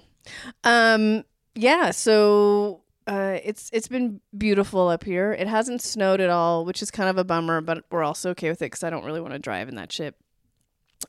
Um, 0.64 1.24
yeah, 1.54 1.90
so 1.90 2.82
uh, 3.06 3.38
it's 3.44 3.70
it's 3.72 3.88
been 3.88 4.20
beautiful 4.36 4.88
up 4.88 5.04
here. 5.04 5.32
It 5.32 5.46
hasn't 5.46 5.82
snowed 5.82 6.20
at 6.20 6.30
all, 6.30 6.64
which 6.64 6.82
is 6.82 6.90
kind 6.90 7.08
of 7.08 7.18
a 7.18 7.24
bummer, 7.24 7.60
but 7.60 7.84
we're 7.90 8.02
also 8.02 8.30
okay 8.30 8.48
with 8.48 8.62
it 8.62 8.66
because 8.66 8.82
I 8.82 8.90
don't 8.90 9.04
really 9.04 9.20
want 9.20 9.32
to 9.32 9.38
drive 9.38 9.68
in 9.68 9.76
that 9.76 9.92
shit. 9.92 10.16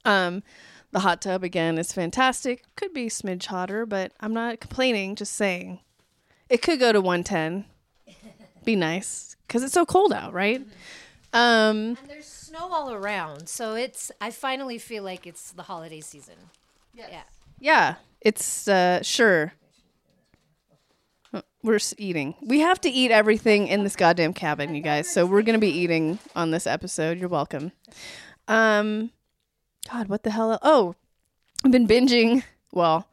Um, 0.05 0.43
the 0.91 0.99
hot 0.99 1.21
tub 1.21 1.43
again 1.43 1.77
is 1.77 1.91
fantastic. 1.91 2.63
Could 2.75 2.93
be 2.93 3.07
smidge 3.07 3.45
hotter, 3.47 3.85
but 3.85 4.11
I'm 4.19 4.33
not 4.33 4.59
complaining. 4.59 5.15
Just 5.15 5.33
saying, 5.33 5.79
it 6.49 6.61
could 6.61 6.79
go 6.79 6.91
to 6.91 7.01
110. 7.01 7.65
be 8.63 8.75
nice 8.75 9.35
because 9.47 9.63
it's 9.63 9.73
so 9.73 9.85
cold 9.85 10.13
out, 10.13 10.33
right? 10.33 10.61
Um, 11.33 11.97
and 11.97 11.97
there's 12.07 12.25
snow 12.25 12.69
all 12.71 12.93
around, 12.93 13.49
so 13.49 13.73
it's. 13.73 14.11
I 14.21 14.29
finally 14.29 14.77
feel 14.77 15.03
like 15.03 15.25
it's 15.25 15.51
the 15.51 15.63
holiday 15.63 16.01
season. 16.01 16.35
Yes. 16.93 17.09
Yeah. 17.11 17.23
Yeah. 17.59 17.95
It's 18.21 18.67
uh, 18.67 19.01
sure. 19.01 19.53
We're 21.67 21.79
eating. 21.97 22.33
We 22.41 22.61
have 22.61 22.79
to 22.81 22.89
eat 22.89 23.11
everything 23.11 23.67
in 23.67 23.83
this 23.83 23.97
goddamn 23.97 24.31
cabin, 24.31 24.73
you 24.73 24.81
guys. 24.81 25.09
So 25.09 25.25
we're 25.25 25.41
gonna 25.41 25.59
be 25.59 25.67
eating 25.67 26.17
on 26.33 26.51
this 26.51 26.65
episode. 26.65 27.19
You're 27.19 27.27
welcome. 27.27 27.73
Um, 28.47 29.11
God, 29.91 30.07
what 30.07 30.23
the 30.23 30.31
hell? 30.31 30.57
Oh, 30.61 30.95
I've 31.65 31.73
been 31.73 31.85
binging. 31.85 32.43
Well, 32.71 33.09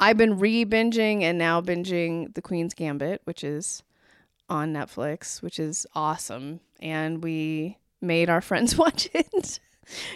I've 0.00 0.16
been 0.16 0.38
re 0.38 0.64
binging 0.64 1.20
and 1.20 1.36
now 1.36 1.60
binging 1.60 2.32
The 2.34 2.40
Queen's 2.40 2.72
Gambit, 2.72 3.20
which 3.24 3.44
is 3.44 3.82
on 4.48 4.72
Netflix, 4.72 5.42
which 5.42 5.58
is 5.58 5.86
awesome. 5.94 6.60
And 6.80 7.22
we 7.22 7.76
made 8.00 8.30
our 8.30 8.40
friends 8.40 8.78
watch 8.78 9.10
it 9.12 9.60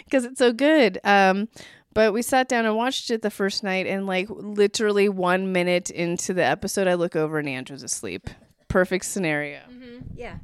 because 0.03 0.25
it's 0.25 0.39
so 0.39 0.51
good. 0.51 0.99
Um, 1.03 1.47
but 1.93 2.13
we 2.13 2.21
sat 2.21 2.47
down 2.47 2.65
and 2.65 2.75
watched 2.75 3.11
it 3.11 3.21
the 3.21 3.29
first 3.29 3.63
night, 3.63 3.87
and 3.87 4.07
like 4.07 4.27
literally 4.29 5.09
one 5.09 5.51
minute 5.51 5.89
into 5.89 6.33
the 6.33 6.43
episode, 6.43 6.87
I 6.87 6.93
look 6.95 7.15
over 7.15 7.39
and 7.39 7.49
Andrew's 7.49 7.83
asleep. 7.83 8.29
Perfect 8.67 9.05
scenario. 9.05 9.59
Mm-hmm. 9.69 9.99
Yeah. 10.15 10.37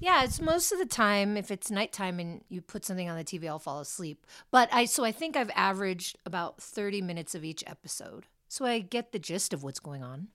Yeah, 0.00 0.24
it's 0.24 0.40
most 0.40 0.72
of 0.72 0.78
the 0.78 0.86
time 0.86 1.36
if 1.36 1.50
it's 1.50 1.70
nighttime 1.70 2.18
and 2.20 2.42
you 2.48 2.62
put 2.62 2.84
something 2.86 3.08
on 3.08 3.18
the 3.18 3.24
TV, 3.24 3.46
I'll 3.46 3.58
fall 3.58 3.80
asleep. 3.80 4.26
But 4.50 4.68
I 4.72 4.86
so 4.86 5.04
I 5.04 5.12
think 5.12 5.36
I've 5.36 5.50
averaged 5.54 6.18
about 6.24 6.60
30 6.60 7.02
minutes 7.02 7.34
of 7.34 7.44
each 7.44 7.62
episode. 7.66 8.26
So 8.48 8.64
I 8.64 8.80
get 8.80 9.12
the 9.12 9.18
gist 9.18 9.52
of 9.52 9.62
what's 9.62 9.78
going 9.78 10.02
on. 10.02 10.28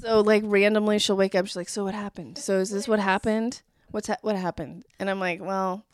So 0.00 0.20
like 0.20 0.42
randomly, 0.46 0.98
she'll 0.98 1.16
wake 1.16 1.34
up. 1.34 1.46
She's 1.46 1.56
like, 1.56 1.68
"So 1.68 1.84
what 1.84 1.94
happened? 1.94 2.38
So 2.38 2.58
is 2.58 2.70
this 2.70 2.88
what 2.88 3.00
happened? 3.00 3.62
What's 3.90 4.08
ha- 4.08 4.16
what 4.22 4.36
happened?" 4.36 4.84
And 4.98 5.10
I'm 5.10 5.20
like, 5.20 5.40
"Well, 5.42 5.84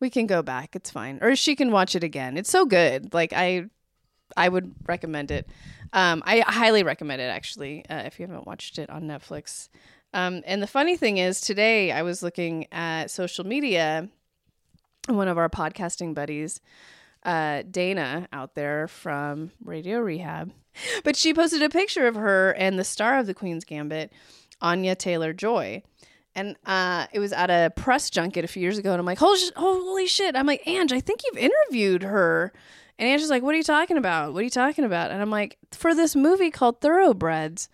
we 0.00 0.10
can 0.10 0.26
go 0.26 0.42
back. 0.42 0.76
It's 0.76 0.90
fine, 0.90 1.18
or 1.22 1.36
she 1.36 1.56
can 1.56 1.70
watch 1.70 1.94
it 1.94 2.04
again. 2.04 2.36
It's 2.36 2.50
so 2.50 2.66
good. 2.66 3.14
Like 3.14 3.32
I, 3.32 3.66
I 4.36 4.48
would 4.48 4.74
recommend 4.86 5.30
it. 5.30 5.48
Um, 5.92 6.22
I 6.26 6.40
highly 6.40 6.82
recommend 6.82 7.22
it 7.22 7.26
actually. 7.26 7.84
Uh, 7.88 8.02
if 8.04 8.18
you 8.18 8.26
haven't 8.26 8.46
watched 8.46 8.78
it 8.78 8.90
on 8.90 9.04
Netflix. 9.04 9.68
Um, 10.12 10.42
and 10.46 10.62
the 10.62 10.66
funny 10.66 10.96
thing 10.96 11.18
is, 11.18 11.40
today 11.40 11.92
I 11.92 12.02
was 12.02 12.22
looking 12.22 12.66
at 12.72 13.10
social 13.10 13.46
media. 13.46 14.08
One 15.08 15.28
of 15.28 15.38
our 15.38 15.48
podcasting 15.48 16.14
buddies, 16.14 16.60
uh, 17.22 17.62
Dana, 17.70 18.26
out 18.32 18.56
there 18.56 18.88
from 18.88 19.52
Radio 19.64 20.00
Rehab, 20.00 20.52
but 21.04 21.14
she 21.14 21.32
posted 21.32 21.62
a 21.62 21.68
picture 21.68 22.08
of 22.08 22.16
her 22.16 22.50
and 22.52 22.76
the 22.76 22.82
star 22.82 23.18
of 23.18 23.26
the 23.26 23.34
Queen's 23.34 23.64
Gambit, 23.64 24.12
Anya 24.60 24.96
Taylor 24.96 25.32
Joy. 25.32 25.82
And 26.36 26.54
uh, 26.66 27.06
it 27.12 27.18
was 27.18 27.32
at 27.32 27.50
a 27.50 27.72
press 27.74 28.10
junket 28.10 28.44
a 28.44 28.46
few 28.46 28.62
years 28.62 28.78
ago, 28.78 28.92
and 28.92 29.00
I'm 29.00 29.06
like, 29.06 29.18
holy, 29.18 29.38
sh- 29.38 29.50
holy 29.56 30.06
shit! 30.06 30.36
I'm 30.36 30.46
like, 30.46 30.62
Ange, 30.66 30.92
I 30.92 31.00
think 31.00 31.22
you've 31.24 31.38
interviewed 31.38 32.04
her. 32.04 32.52
And 32.98 33.08
Ange's 33.08 33.30
like, 33.30 33.42
what 33.42 33.54
are 33.54 33.58
you 33.58 33.64
talking 33.64 33.96
about? 33.96 34.32
What 34.32 34.40
are 34.40 34.44
you 34.44 34.50
talking 34.50 34.84
about? 34.84 35.10
And 35.10 35.20
I'm 35.20 35.30
like, 35.30 35.58
for 35.72 35.94
this 35.94 36.14
movie 36.14 36.50
called 36.50 36.80
Thoroughbreds, 36.80 37.68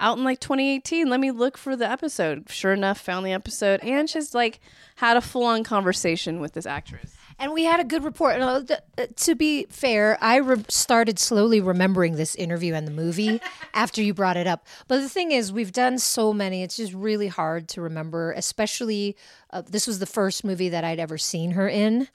out 0.00 0.18
in 0.18 0.24
like 0.24 0.40
2018. 0.40 1.08
Let 1.08 1.20
me 1.20 1.30
look 1.30 1.58
for 1.58 1.76
the 1.76 1.88
episode. 1.90 2.48
Sure 2.50 2.72
enough, 2.72 3.00
found 3.00 3.26
the 3.26 3.32
episode. 3.32 3.80
Ange 3.82 4.12
has 4.12 4.34
like 4.34 4.60
had 4.96 5.16
a 5.16 5.20
full 5.20 5.44
on 5.44 5.64
conversation 5.64 6.40
with 6.40 6.52
this 6.52 6.66
actress. 6.66 7.16
And 7.40 7.52
we 7.52 7.64
had 7.64 7.78
a 7.78 7.84
good 7.84 8.02
report. 8.02 8.40
Uh, 8.40 8.62
th- 8.62 8.80
uh, 8.98 9.06
To 9.14 9.34
be 9.36 9.66
fair, 9.70 10.18
I 10.20 10.36
re- 10.36 10.64
started 10.68 11.18
slowly 11.20 11.60
remembering 11.60 12.16
this 12.16 12.34
interview 12.34 12.74
and 12.74 12.86
the 12.86 12.90
movie 12.92 13.40
after 13.74 14.02
you 14.02 14.12
brought 14.12 14.36
it 14.36 14.46
up. 14.48 14.66
But 14.88 14.98
the 15.02 15.08
thing 15.08 15.30
is, 15.30 15.52
we've 15.52 15.72
done 15.72 15.98
so 15.98 16.32
many, 16.32 16.62
it's 16.64 16.76
just 16.76 16.92
really 16.92 17.28
hard 17.28 17.68
to 17.68 17.80
remember, 17.80 18.32
especially 18.32 19.16
uh, 19.50 19.62
this 19.62 19.86
was 19.86 20.00
the 20.00 20.06
first 20.06 20.42
movie 20.44 20.68
that 20.70 20.82
I'd 20.82 20.98
ever 20.98 21.16
seen 21.16 21.52
her 21.52 21.68
in. 21.68 22.08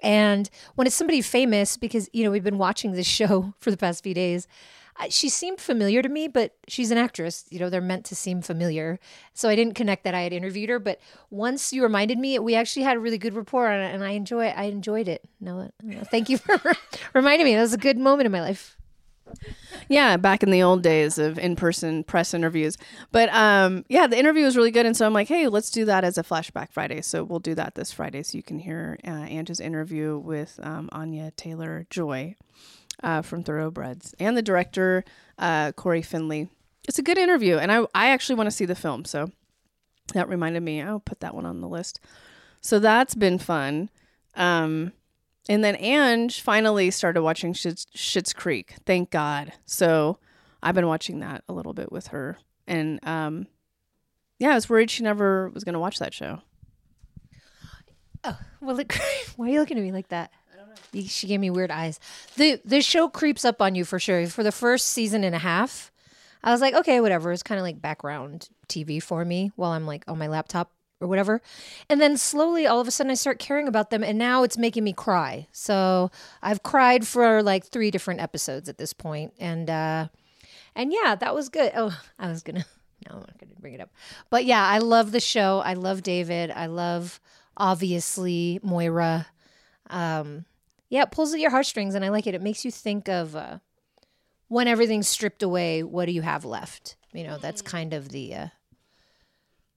And 0.00 0.48
when 0.76 0.86
it's 0.86 0.94
somebody 0.94 1.22
famous, 1.22 1.76
because, 1.76 2.08
you 2.12 2.22
know, 2.22 2.30
we've 2.30 2.44
been 2.44 2.58
watching 2.58 2.92
this 2.92 3.06
show 3.18 3.54
for 3.58 3.72
the 3.72 3.76
past 3.76 4.04
few 4.04 4.14
days, 4.14 4.46
she 5.10 5.28
seemed 5.28 5.60
familiar 5.60 6.02
to 6.02 6.08
me, 6.08 6.28
but 6.28 6.56
she's 6.66 6.90
an 6.90 6.98
actress. 6.98 7.44
You 7.50 7.60
know, 7.60 7.70
they're 7.70 7.80
meant 7.80 8.04
to 8.06 8.14
seem 8.14 8.42
familiar. 8.42 8.98
So 9.32 9.48
I 9.48 9.54
didn't 9.54 9.74
connect 9.74 10.04
that 10.04 10.14
I 10.14 10.22
had 10.22 10.32
interviewed 10.32 10.70
her. 10.70 10.78
But 10.78 11.00
once 11.30 11.72
you 11.72 11.82
reminded 11.82 12.18
me, 12.18 12.38
we 12.38 12.54
actually 12.54 12.82
had 12.82 12.96
a 12.96 13.00
really 13.00 13.18
good 13.18 13.34
rapport, 13.34 13.70
and, 13.70 13.94
and 13.94 14.04
I 14.04 14.10
enjoy 14.10 14.46
I 14.48 14.64
enjoyed 14.64 15.08
it. 15.08 15.24
No, 15.40 15.70
thank 16.10 16.28
you 16.28 16.38
for 16.38 16.60
reminding 17.14 17.44
me. 17.44 17.54
That 17.54 17.62
was 17.62 17.74
a 17.74 17.78
good 17.78 17.98
moment 17.98 18.26
in 18.26 18.32
my 18.32 18.40
life. 18.40 18.76
Yeah, 19.88 20.16
back 20.16 20.42
in 20.42 20.50
the 20.50 20.62
old 20.62 20.82
days 20.82 21.18
of 21.18 21.38
in-person 21.38 22.04
press 22.04 22.32
interviews. 22.34 22.76
But 23.12 23.28
um, 23.32 23.84
yeah, 23.88 24.06
the 24.06 24.18
interview 24.18 24.44
was 24.44 24.56
really 24.56 24.70
good, 24.70 24.86
and 24.86 24.96
so 24.96 25.06
I'm 25.06 25.12
like, 25.12 25.28
hey, 25.28 25.48
let's 25.48 25.70
do 25.70 25.84
that 25.84 26.02
as 26.02 26.18
a 26.18 26.22
flashback 26.22 26.72
Friday. 26.72 27.02
So 27.02 27.24
we'll 27.24 27.38
do 27.38 27.54
that 27.54 27.74
this 27.74 27.92
Friday, 27.92 28.22
so 28.22 28.36
you 28.36 28.42
can 28.42 28.58
hear 28.58 28.98
uh, 29.06 29.10
Ange's 29.10 29.60
interview 29.60 30.18
with 30.18 30.58
um, 30.62 30.88
Anya 30.92 31.30
Taylor 31.32 31.86
Joy 31.88 32.36
uh, 33.02 33.22
from 33.22 33.42
Thoroughbreds 33.42 34.14
and 34.18 34.36
the 34.36 34.42
director 34.42 35.04
uh, 35.38 35.72
Cory 35.72 36.02
Finley. 36.02 36.48
It's 36.86 36.98
a 36.98 37.02
good 37.02 37.18
interview, 37.18 37.56
and 37.58 37.70
I 37.70 37.84
I 37.94 38.10
actually 38.10 38.36
want 38.36 38.46
to 38.46 38.56
see 38.56 38.64
the 38.64 38.74
film, 38.74 39.04
so 39.04 39.30
that 40.14 40.28
reminded 40.28 40.62
me. 40.62 40.82
I'll 40.82 41.00
put 41.00 41.20
that 41.20 41.34
one 41.34 41.46
on 41.46 41.60
the 41.60 41.68
list. 41.68 42.00
So 42.60 42.78
that's 42.78 43.14
been 43.14 43.38
fun. 43.38 43.90
Um, 44.34 44.92
and 45.48 45.64
then 45.64 45.76
Ange 45.76 46.40
finally 46.40 46.90
started 46.90 47.22
watching 47.22 47.52
Schitt's 47.54 48.32
Creek. 48.32 48.74
Thank 48.84 49.10
God. 49.10 49.52
So 49.64 50.18
I've 50.62 50.74
been 50.74 50.86
watching 50.86 51.20
that 51.20 51.44
a 51.48 51.52
little 51.52 51.72
bit 51.72 51.90
with 51.90 52.08
her. 52.08 52.38
And 52.66 53.00
um, 53.06 53.46
yeah, 54.38 54.50
I 54.50 54.54
was 54.54 54.68
worried 54.68 54.90
she 54.90 55.02
never 55.02 55.48
was 55.50 55.64
going 55.64 55.74
to 55.74 55.80
watch 55.80 55.98
that 55.98 56.12
show. 56.12 56.40
Oh 58.24 58.38
well, 58.60 58.76
look, 58.76 58.92
why 59.36 59.46
are 59.46 59.52
you 59.52 59.60
looking 59.60 59.78
at 59.78 59.84
me 59.84 59.92
like 59.92 60.08
that? 60.08 60.30
She 61.06 61.26
gave 61.26 61.40
me 61.40 61.50
weird 61.50 61.70
eyes. 61.70 62.00
the 62.36 62.60
The 62.64 62.80
show 62.80 63.08
creeps 63.08 63.44
up 63.44 63.60
on 63.60 63.74
you 63.74 63.84
for 63.84 63.98
sure. 63.98 64.26
For 64.26 64.42
the 64.42 64.52
first 64.52 64.86
season 64.88 65.24
and 65.24 65.34
a 65.34 65.38
half, 65.38 65.92
I 66.42 66.50
was 66.52 66.60
like, 66.60 66.74
okay, 66.74 67.00
whatever. 67.00 67.32
It's 67.32 67.42
kind 67.42 67.58
of 67.58 67.64
like 67.64 67.80
background 67.80 68.48
TV 68.68 69.02
for 69.02 69.24
me 69.24 69.52
while 69.56 69.72
I'm 69.72 69.86
like 69.86 70.04
on 70.08 70.18
my 70.18 70.28
laptop 70.28 70.72
or 71.00 71.08
whatever. 71.08 71.40
And 71.88 72.00
then 72.00 72.16
slowly, 72.16 72.66
all 72.66 72.80
of 72.80 72.88
a 72.88 72.90
sudden, 72.90 73.10
I 73.10 73.14
start 73.14 73.38
caring 73.38 73.68
about 73.68 73.90
them, 73.90 74.02
and 74.02 74.18
now 74.18 74.42
it's 74.42 74.58
making 74.58 74.84
me 74.84 74.92
cry. 74.92 75.46
So 75.52 76.10
I've 76.42 76.62
cried 76.62 77.06
for 77.06 77.42
like 77.42 77.66
three 77.66 77.90
different 77.90 78.20
episodes 78.20 78.68
at 78.68 78.78
this 78.78 78.92
point, 78.92 79.32
and 79.38 79.70
uh, 79.70 80.08
and 80.74 80.92
yeah, 80.92 81.14
that 81.14 81.34
was 81.34 81.48
good. 81.48 81.72
Oh, 81.76 81.98
I 82.18 82.28
was 82.28 82.42
gonna. 82.42 82.64
No, 83.08 83.14
I'm 83.14 83.20
not 83.20 83.38
gonna 83.38 83.52
bring 83.60 83.74
it 83.74 83.80
up. 83.80 83.90
But 84.28 84.44
yeah, 84.44 84.66
I 84.66 84.78
love 84.78 85.12
the 85.12 85.20
show. 85.20 85.60
I 85.60 85.74
love 85.74 86.02
David. 86.02 86.50
I 86.50 86.66
love 86.66 87.20
obviously 87.56 88.58
Moira. 88.60 89.28
Um, 89.88 90.44
yeah, 90.88 91.02
it 91.02 91.10
pulls 91.10 91.34
at 91.34 91.40
your 91.40 91.50
heartstrings, 91.50 91.94
and 91.94 92.04
I 92.04 92.08
like 92.08 92.26
it. 92.26 92.34
It 92.34 92.42
makes 92.42 92.64
you 92.64 92.70
think 92.70 93.08
of 93.08 93.36
uh, 93.36 93.58
when 94.48 94.68
everything's 94.68 95.08
stripped 95.08 95.42
away. 95.42 95.82
What 95.82 96.06
do 96.06 96.12
you 96.12 96.22
have 96.22 96.44
left? 96.44 96.96
You 97.12 97.24
know, 97.24 97.38
that's 97.38 97.62
kind 97.62 97.92
of 97.92 98.08
the 98.10 98.34
uh, 98.34 98.46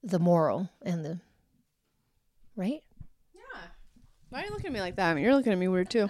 the 0.03 0.19
moral 0.19 0.69
and 0.81 1.03
the 1.05 1.19
right. 2.55 2.81
Yeah. 3.33 3.41
Why 4.29 4.41
are 4.41 4.45
you 4.45 4.51
looking 4.51 4.67
at 4.67 4.73
me 4.73 4.81
like 4.81 4.95
that? 4.95 5.11
I 5.11 5.13
mean, 5.13 5.23
you're 5.23 5.35
looking 5.35 5.53
at 5.53 5.57
me 5.59 5.67
weird 5.67 5.89
too. 5.89 6.09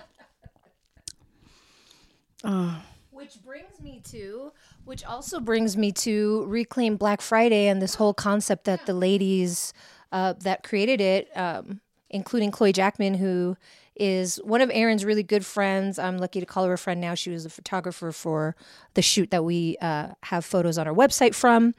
Oh, 2.44 2.82
Which 3.12 3.44
brings 3.44 3.80
me 3.80 4.02
to, 4.06 4.52
which 4.84 5.06
also 5.06 5.40
brings 5.40 5.78
me 5.78 5.92
to 5.92 6.44
Reclaim 6.48 6.98
Black 6.98 7.22
Friday 7.22 7.68
and 7.68 7.80
this 7.80 7.96
whole 7.96 8.16
concept 8.16 8.64
that 8.64 8.88
the 8.88 8.96
ladies 8.96 9.74
uh, 10.12 10.34
that 10.40 10.64
created 10.64 11.00
it, 11.02 11.30
um, 11.38 11.82
including 12.10 12.50
Chloe 12.50 12.74
Jackman, 12.74 13.14
who 13.14 13.58
is 14.02 14.38
one 14.38 14.62
of 14.62 14.72
Erin's 14.74 15.06
really 15.06 15.22
good 15.22 15.46
friends. 15.46 16.00
I'm 16.00 16.18
lucky 16.18 16.40
to 16.40 16.46
call 16.46 16.66
her 16.66 16.74
a 16.74 16.78
friend 16.78 17.00
now. 17.00 17.14
She 17.14 17.30
was 17.30 17.46
a 17.46 17.52
photographer 17.52 18.12
for 18.12 18.56
the 18.96 19.04
shoot 19.04 19.30
that 19.30 19.46
we 19.46 19.78
uh, 19.80 20.08
have 20.24 20.44
photos 20.44 20.80
on 20.80 20.88
our 20.88 20.94
website 20.94 21.36
from. 21.36 21.76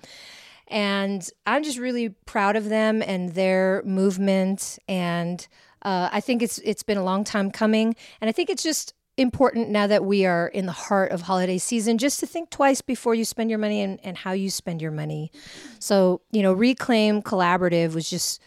And 0.68 1.28
I'm 1.46 1.64
just 1.64 1.78
really 1.78 2.10
proud 2.10 2.54
of 2.54 2.68
them 2.68 3.02
and 3.02 3.30
their 3.30 3.82
movement. 3.84 4.78
And 4.86 5.44
uh, 5.82 6.10
I 6.12 6.20
think 6.20 6.42
it's 6.42 6.58
it's 6.58 6.84
been 6.84 6.96
a 6.96 7.02
long 7.02 7.24
time 7.24 7.50
coming. 7.50 7.96
And 8.20 8.28
I 8.28 8.32
think 8.32 8.50
it's 8.50 8.62
just 8.62 8.94
important 9.16 9.68
now 9.68 9.88
that 9.88 10.04
we 10.04 10.24
are 10.24 10.46
in 10.46 10.66
the 10.66 10.72
heart 10.72 11.10
of 11.10 11.22
holiday 11.22 11.58
season 11.58 11.98
just 11.98 12.20
to 12.20 12.26
think 12.26 12.50
twice 12.50 12.80
before 12.80 13.14
you 13.16 13.24
spend 13.24 13.50
your 13.50 13.58
money 13.58 13.82
and, 13.82 13.98
and 14.04 14.16
how 14.16 14.32
you 14.32 14.48
spend 14.48 14.80
your 14.80 14.92
money. 14.92 15.32
So, 15.80 16.22
you 16.30 16.40
know, 16.42 16.52
Reclaim 16.52 17.20
Collaborative 17.20 17.94
was 17.94 18.08
just 18.08 18.40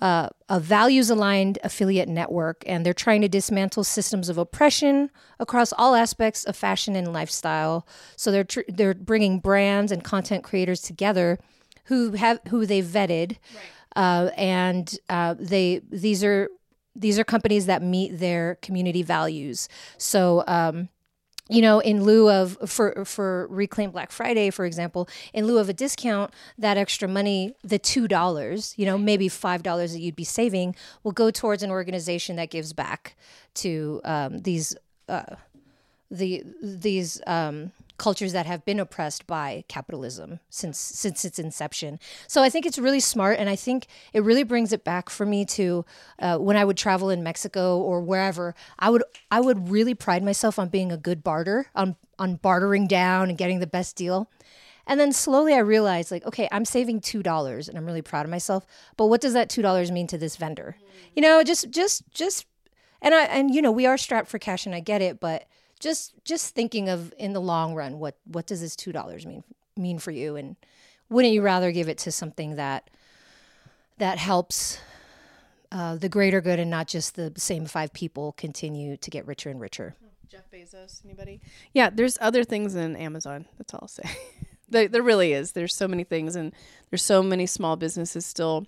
uh, 0.00 0.28
a 0.48 0.60
values 0.60 1.10
aligned 1.10 1.58
affiliate 1.64 2.08
network, 2.08 2.62
and 2.66 2.84
they're 2.84 2.94
trying 2.94 3.20
to 3.22 3.28
dismantle 3.28 3.84
systems 3.84 4.28
of 4.28 4.38
oppression 4.38 5.10
across 5.38 5.72
all 5.72 5.94
aspects 5.94 6.44
of 6.44 6.56
fashion 6.56 6.94
and 6.96 7.12
lifestyle. 7.12 7.86
So 8.16 8.30
they're 8.30 8.44
tr- 8.44 8.60
they're 8.68 8.94
bringing 8.94 9.40
brands 9.40 9.90
and 9.92 10.04
content 10.04 10.44
creators 10.44 10.80
together 10.80 11.38
who 11.84 12.12
have 12.12 12.40
who 12.48 12.66
they 12.66 12.82
vetted, 12.82 13.36
uh, 13.96 14.30
and 14.36 14.96
uh, 15.08 15.34
they 15.38 15.80
these 15.90 16.22
are 16.22 16.48
these 16.94 17.18
are 17.18 17.24
companies 17.24 17.66
that 17.66 17.82
meet 17.82 18.18
their 18.18 18.56
community 18.56 19.02
values. 19.02 19.68
So. 19.96 20.44
Um, 20.46 20.88
you 21.48 21.62
know, 21.62 21.80
in 21.80 22.04
lieu 22.04 22.30
of 22.30 22.58
for 22.66 23.04
for 23.04 23.46
Reclaim 23.48 23.90
Black 23.90 24.12
Friday, 24.12 24.50
for 24.50 24.64
example, 24.64 25.08
in 25.32 25.46
lieu 25.46 25.58
of 25.58 25.68
a 25.68 25.72
discount, 25.72 26.32
that 26.58 26.76
extra 26.76 27.08
money, 27.08 27.54
the 27.62 27.78
two 27.78 28.06
dollars, 28.06 28.74
you 28.76 28.84
know, 28.84 28.98
maybe 28.98 29.28
five 29.28 29.62
dollars 29.62 29.92
that 29.92 30.00
you'd 30.00 30.16
be 30.16 30.24
saving, 30.24 30.76
will 31.02 31.12
go 31.12 31.30
towards 31.30 31.62
an 31.62 31.70
organization 31.70 32.36
that 32.36 32.50
gives 32.50 32.72
back 32.72 33.16
to 33.54 34.00
um, 34.04 34.38
these 34.38 34.76
uh, 35.08 35.36
the 36.10 36.44
these 36.62 37.20
um, 37.26 37.72
cultures 37.98 38.32
that 38.32 38.46
have 38.46 38.64
been 38.64 38.80
oppressed 38.80 39.26
by 39.26 39.64
capitalism 39.68 40.40
since 40.48 40.78
since 40.78 41.24
its 41.24 41.38
inception. 41.38 41.98
So 42.26 42.42
I 42.42 42.48
think 42.48 42.64
it's 42.64 42.78
really 42.78 43.00
smart, 43.00 43.38
and 43.38 43.48
I 43.48 43.56
think 43.56 43.86
it 44.12 44.22
really 44.22 44.44
brings 44.44 44.72
it 44.72 44.84
back 44.84 45.10
for 45.10 45.26
me 45.26 45.44
to 45.46 45.84
uh, 46.18 46.38
when 46.38 46.56
I 46.56 46.64
would 46.64 46.76
travel 46.76 47.10
in 47.10 47.22
Mexico 47.22 47.78
or 47.78 48.00
wherever. 48.00 48.54
I 48.78 48.90
would 48.90 49.02
I 49.30 49.40
would 49.40 49.68
really 49.68 49.94
pride 49.94 50.22
myself 50.22 50.58
on 50.58 50.68
being 50.68 50.92
a 50.92 50.96
good 50.96 51.22
barter, 51.22 51.66
on 51.74 51.96
on 52.18 52.36
bartering 52.36 52.86
down 52.86 53.28
and 53.28 53.36
getting 53.36 53.60
the 53.60 53.66
best 53.66 53.96
deal. 53.96 54.30
And 54.86 54.98
then 54.98 55.12
slowly 55.12 55.52
I 55.52 55.58
realized, 55.58 56.10
like, 56.10 56.24
okay, 56.24 56.48
I'm 56.50 56.64
saving 56.64 57.02
two 57.02 57.22
dollars, 57.22 57.68
and 57.68 57.76
I'm 57.76 57.84
really 57.84 58.00
proud 58.00 58.24
of 58.24 58.30
myself. 58.30 58.64
But 58.96 59.06
what 59.06 59.20
does 59.20 59.34
that 59.34 59.50
two 59.50 59.60
dollars 59.60 59.92
mean 59.92 60.06
to 60.06 60.16
this 60.18 60.36
vendor? 60.36 60.76
You 61.14 61.20
know, 61.20 61.42
just 61.42 61.70
just 61.70 62.10
just, 62.10 62.46
and 63.02 63.14
I 63.14 63.24
and 63.24 63.54
you 63.54 63.60
know 63.60 63.70
we 63.70 63.84
are 63.84 63.98
strapped 63.98 64.28
for 64.28 64.38
cash, 64.38 64.64
and 64.64 64.74
I 64.74 64.80
get 64.80 65.02
it, 65.02 65.20
but 65.20 65.46
just 65.78 66.12
just 66.24 66.54
thinking 66.54 66.88
of 66.88 67.12
in 67.18 67.32
the 67.32 67.40
long 67.40 67.74
run, 67.74 67.98
what 67.98 68.16
what 68.24 68.46
does 68.46 68.60
this 68.60 68.76
two 68.76 68.92
dollars 68.92 69.26
mean 69.26 69.44
mean 69.76 69.98
for 69.98 70.10
you? 70.10 70.36
And 70.36 70.56
wouldn't 71.08 71.34
you 71.34 71.42
rather 71.42 71.72
give 71.72 71.88
it 71.88 71.98
to 71.98 72.12
something 72.12 72.56
that 72.56 72.90
that 73.98 74.18
helps 74.18 74.78
uh, 75.70 75.96
the 75.96 76.08
greater 76.08 76.40
good 76.40 76.58
and 76.58 76.70
not 76.70 76.88
just 76.88 77.16
the 77.16 77.32
same 77.36 77.66
five 77.66 77.92
people 77.92 78.32
continue 78.32 78.96
to 78.96 79.10
get 79.10 79.26
richer 79.26 79.50
and 79.50 79.60
richer? 79.60 79.94
Jeff 80.28 80.50
Bezos, 80.50 81.04
anybody? 81.04 81.40
Yeah, 81.72 81.90
there's 81.90 82.18
other 82.20 82.44
things 82.44 82.74
in 82.74 82.96
Amazon. 82.96 83.46
That's 83.56 83.72
all 83.72 83.80
I'll 83.82 83.88
say. 83.88 84.02
there, 84.68 84.86
there 84.86 85.02
really 85.02 85.32
is. 85.32 85.52
There's 85.52 85.74
so 85.74 85.88
many 85.88 86.04
things, 86.04 86.36
and 86.36 86.52
there's 86.90 87.02
so 87.02 87.22
many 87.22 87.46
small 87.46 87.76
businesses 87.76 88.26
still 88.26 88.66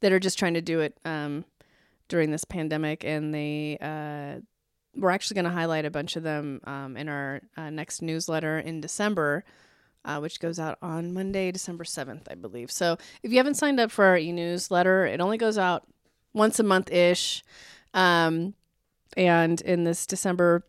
that 0.00 0.12
are 0.12 0.20
just 0.20 0.38
trying 0.38 0.54
to 0.54 0.62
do 0.62 0.78
it 0.78 0.96
um, 1.04 1.44
during 2.08 2.30
this 2.30 2.44
pandemic, 2.44 3.04
and 3.04 3.34
they 3.34 3.78
uh, 3.80 4.40
we're 4.98 5.10
actually 5.10 5.36
going 5.36 5.44
to 5.44 5.50
highlight 5.50 5.84
a 5.84 5.90
bunch 5.90 6.16
of 6.16 6.22
them 6.22 6.60
um, 6.64 6.96
in 6.96 7.08
our 7.08 7.40
uh, 7.56 7.70
next 7.70 8.02
newsletter 8.02 8.58
in 8.58 8.80
December. 8.80 9.44
Uh, 10.04 10.20
which 10.20 10.40
goes 10.40 10.58
out 10.58 10.78
on 10.80 11.12
Monday, 11.12 11.50
December 11.50 11.84
7th, 11.84 12.22
I 12.30 12.34
believe. 12.34 12.70
So 12.70 12.96
if 13.22 13.30
you 13.30 13.36
haven't 13.36 13.56
signed 13.56 13.78
up 13.78 13.90
for 13.90 14.06
our 14.06 14.16
e 14.16 14.32
newsletter, 14.32 15.04
it 15.04 15.20
only 15.20 15.36
goes 15.36 15.58
out 15.58 15.86
once 16.32 16.58
a 16.58 16.62
month 16.62 16.90
ish. 16.90 17.42
Um, 17.92 18.54
and 19.16 19.60
in 19.60 19.84
this 19.84 20.06
December 20.06 20.64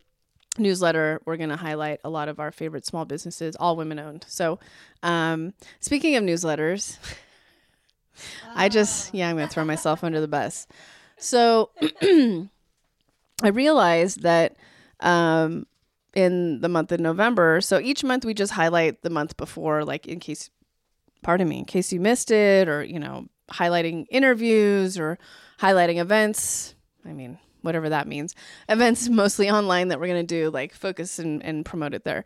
newsletter, 0.58 1.20
we're 1.24 1.36
going 1.36 1.50
to 1.50 1.56
highlight 1.56 2.00
a 2.04 2.10
lot 2.10 2.28
of 2.28 2.40
our 2.40 2.50
favorite 2.50 2.86
small 2.86 3.04
businesses, 3.04 3.56
all 3.56 3.76
women 3.76 3.98
owned. 3.98 4.24
So, 4.28 4.58
um, 5.02 5.54
speaking 5.80 6.16
of 6.16 6.24
newsletters, 6.24 6.98
I 8.54 8.68
just, 8.68 9.14
yeah, 9.14 9.28
I'm 9.28 9.36
going 9.36 9.48
to 9.48 9.54
throw 9.54 9.64
myself 9.64 10.04
under 10.04 10.20
the 10.20 10.28
bus. 10.28 10.66
So, 11.16 11.70
I 13.42 13.48
realized 13.48 14.22
that 14.22 14.56
um, 15.00 15.66
in 16.14 16.60
the 16.60 16.68
month 16.68 16.92
of 16.92 17.00
November, 17.00 17.60
so 17.60 17.78
each 17.78 18.04
month 18.04 18.24
we 18.24 18.34
just 18.34 18.52
highlight 18.52 19.02
the 19.02 19.10
month 19.10 19.36
before, 19.36 19.84
like 19.84 20.06
in 20.06 20.20
case, 20.20 20.50
pardon 21.22 21.48
me, 21.48 21.58
in 21.58 21.64
case 21.64 21.92
you 21.92 22.00
missed 22.00 22.30
it, 22.30 22.68
or, 22.68 22.84
you 22.84 22.98
know, 22.98 23.26
highlighting 23.50 24.06
interviews 24.10 24.98
or 24.98 25.18
highlighting 25.58 25.98
events. 25.98 26.74
I 27.04 27.12
mean, 27.12 27.38
whatever 27.62 27.88
that 27.88 28.06
means. 28.06 28.34
Events 28.68 29.08
mostly 29.08 29.50
online 29.50 29.88
that 29.88 30.00
we're 30.00 30.06
going 30.06 30.26
to 30.26 30.42
do, 30.42 30.50
like 30.50 30.74
focus 30.74 31.18
and, 31.18 31.42
and 31.44 31.64
promote 31.64 31.94
it 31.94 32.04
there. 32.04 32.24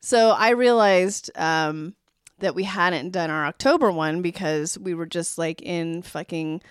So 0.00 0.30
I 0.30 0.50
realized 0.50 1.30
um, 1.36 1.94
that 2.38 2.54
we 2.54 2.64
hadn't 2.64 3.10
done 3.10 3.30
our 3.30 3.46
October 3.46 3.90
one 3.90 4.22
because 4.22 4.78
we 4.78 4.94
were 4.94 5.06
just 5.06 5.38
like 5.38 5.62
in 5.62 6.02
fucking 6.02 6.62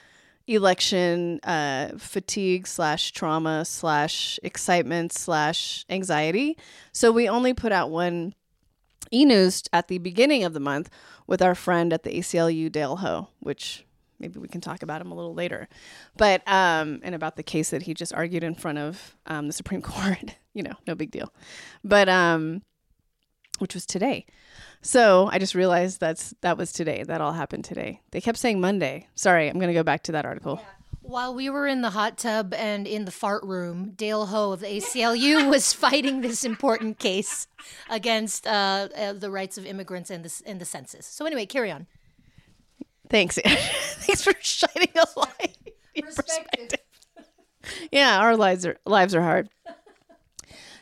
election 0.47 1.39
uh, 1.43 1.89
fatigue 1.97 2.67
slash 2.67 3.11
trauma 3.11 3.65
slash 3.65 4.39
excitement 4.43 5.11
slash 5.11 5.85
anxiety. 5.89 6.57
So 6.91 7.11
we 7.11 7.27
only 7.27 7.53
put 7.53 7.71
out 7.71 7.89
one 7.89 8.33
e 9.11 9.25
news 9.25 9.63
at 9.73 9.87
the 9.87 9.97
beginning 9.97 10.43
of 10.43 10.53
the 10.53 10.59
month 10.59 10.89
with 11.27 11.41
our 11.41 11.55
friend 11.55 11.91
at 11.93 12.03
the 12.03 12.11
ACLU 12.11 12.71
Dale 12.71 12.97
Ho, 12.97 13.29
which 13.39 13.85
maybe 14.19 14.39
we 14.39 14.47
can 14.47 14.61
talk 14.61 14.83
about 14.83 15.01
him 15.01 15.11
a 15.11 15.15
little 15.15 15.33
later. 15.33 15.67
But 16.17 16.47
um, 16.47 16.99
and 17.03 17.15
about 17.15 17.35
the 17.35 17.43
case 17.43 17.71
that 17.71 17.83
he 17.83 17.93
just 17.93 18.13
argued 18.13 18.43
in 18.43 18.55
front 18.55 18.77
of 18.77 19.15
um, 19.25 19.47
the 19.47 19.53
Supreme 19.53 19.81
Court. 19.83 20.35
you 20.53 20.63
know, 20.63 20.73
no 20.87 20.95
big 20.95 21.11
deal. 21.11 21.33
But 21.83 22.07
um, 22.09 22.61
which 23.59 23.73
was 23.73 23.85
today. 23.85 24.25
So 24.81 25.29
I 25.31 25.39
just 25.39 25.55
realized 25.55 25.99
that's 25.99 26.33
that 26.41 26.57
was 26.57 26.71
today. 26.71 27.03
That 27.03 27.21
all 27.21 27.33
happened 27.33 27.65
today. 27.65 28.01
They 28.11 28.21
kept 28.21 28.37
saying 28.37 28.61
Monday. 28.61 29.07
Sorry, 29.15 29.47
I'm 29.47 29.57
going 29.57 29.67
to 29.67 29.73
go 29.73 29.83
back 29.83 30.03
to 30.03 30.11
that 30.13 30.25
article. 30.25 30.59
Yeah. 30.61 30.69
While 31.01 31.35
we 31.35 31.51
were 31.51 31.67
in 31.67 31.81
the 31.81 31.91
hot 31.91 32.17
tub 32.17 32.51
and 32.53 32.87
in 32.87 33.05
the 33.05 33.11
fart 33.11 33.43
room, 33.43 33.91
Dale 33.95 34.25
Ho 34.25 34.53
of 34.53 34.59
the 34.59 34.67
ACLU 34.67 35.49
was 35.51 35.71
fighting 35.71 36.21
this 36.21 36.43
important 36.43 36.97
case 36.97 37.47
against 37.91 38.47
uh, 38.47 38.89
uh, 38.97 39.13
the 39.13 39.29
rights 39.29 39.59
of 39.59 39.67
immigrants 39.67 40.09
and 40.09 40.25
the, 40.25 40.41
and 40.47 40.59
the 40.59 40.65
census. 40.65 41.05
So, 41.05 41.27
anyway, 41.27 41.45
carry 41.45 41.69
on. 41.69 41.85
Thanks. 43.07 43.37
Thanks 43.45 44.23
for 44.23 44.33
shining 44.39 44.89
a 44.95 45.05
light. 45.15 45.57
Perspective. 45.95 46.69
perspective. 46.69 46.79
yeah, 47.91 48.19
our 48.19 48.35
lives 48.35 48.65
are 48.65 48.77
lives 48.85 49.15
are 49.15 49.21
hard. 49.21 49.49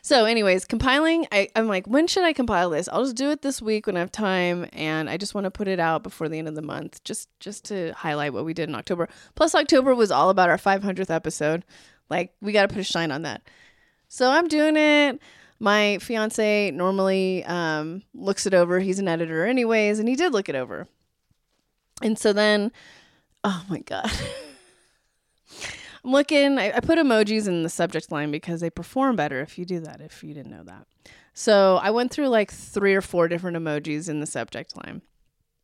So, 0.04 0.26
anyways, 0.26 0.66
compiling, 0.66 1.26
I, 1.32 1.48
I'm 1.56 1.66
like, 1.66 1.86
when 1.86 2.06
should 2.06 2.24
I 2.24 2.34
compile 2.34 2.68
this? 2.68 2.90
I'll 2.92 3.04
just 3.04 3.16
do 3.16 3.30
it 3.30 3.40
this 3.40 3.62
week 3.62 3.86
when 3.86 3.96
I 3.96 4.00
have 4.00 4.12
time, 4.12 4.68
and 4.74 5.08
I 5.08 5.16
just 5.16 5.34
want 5.34 5.46
to 5.46 5.50
put 5.50 5.66
it 5.66 5.80
out 5.80 6.02
before 6.02 6.28
the 6.28 6.38
end 6.38 6.46
of 6.46 6.54
the 6.54 6.60
month, 6.60 7.02
just 7.04 7.30
just 7.40 7.64
to 7.68 7.94
highlight 7.94 8.34
what 8.34 8.44
we 8.44 8.52
did 8.52 8.68
in 8.68 8.74
October. 8.74 9.08
Plus, 9.34 9.54
October 9.54 9.94
was 9.94 10.10
all 10.10 10.28
about 10.28 10.50
our 10.50 10.58
500th 10.58 11.08
episode. 11.08 11.64
Like, 12.10 12.34
we 12.42 12.52
got 12.52 12.68
to 12.68 12.68
put 12.68 12.82
a 12.82 12.84
shine 12.84 13.10
on 13.10 13.22
that. 13.22 13.40
So 14.08 14.30
I'm 14.30 14.46
doing 14.46 14.76
it. 14.76 15.22
My 15.58 15.96
fiance 16.02 16.70
normally 16.72 17.42
um, 17.46 18.02
looks 18.12 18.44
it 18.44 18.52
over. 18.52 18.80
He's 18.80 18.98
an 18.98 19.08
editor, 19.08 19.46
anyways, 19.46 20.00
and 20.00 20.06
he 20.06 20.16
did 20.16 20.34
look 20.34 20.50
it 20.50 20.54
over. 20.54 20.86
And 22.02 22.18
so 22.18 22.34
then, 22.34 22.72
oh 23.42 23.64
my 23.70 23.78
god. 23.78 24.12
I'm 26.04 26.12
looking, 26.12 26.58
I, 26.58 26.76
I 26.76 26.80
put 26.80 26.98
emojis 26.98 27.48
in 27.48 27.62
the 27.62 27.68
subject 27.68 28.12
line 28.12 28.30
because 28.30 28.60
they 28.60 28.70
perform 28.70 29.16
better 29.16 29.40
if 29.40 29.58
you 29.58 29.64
do 29.64 29.80
that, 29.80 30.00
if 30.00 30.22
you 30.22 30.34
didn't 30.34 30.52
know 30.52 30.64
that. 30.64 30.86
So 31.32 31.78
I 31.82 31.90
went 31.90 32.12
through 32.12 32.28
like 32.28 32.52
three 32.52 32.94
or 32.94 33.00
four 33.00 33.26
different 33.26 33.56
emojis 33.56 34.08
in 34.08 34.20
the 34.20 34.26
subject 34.26 34.76
line 34.76 35.02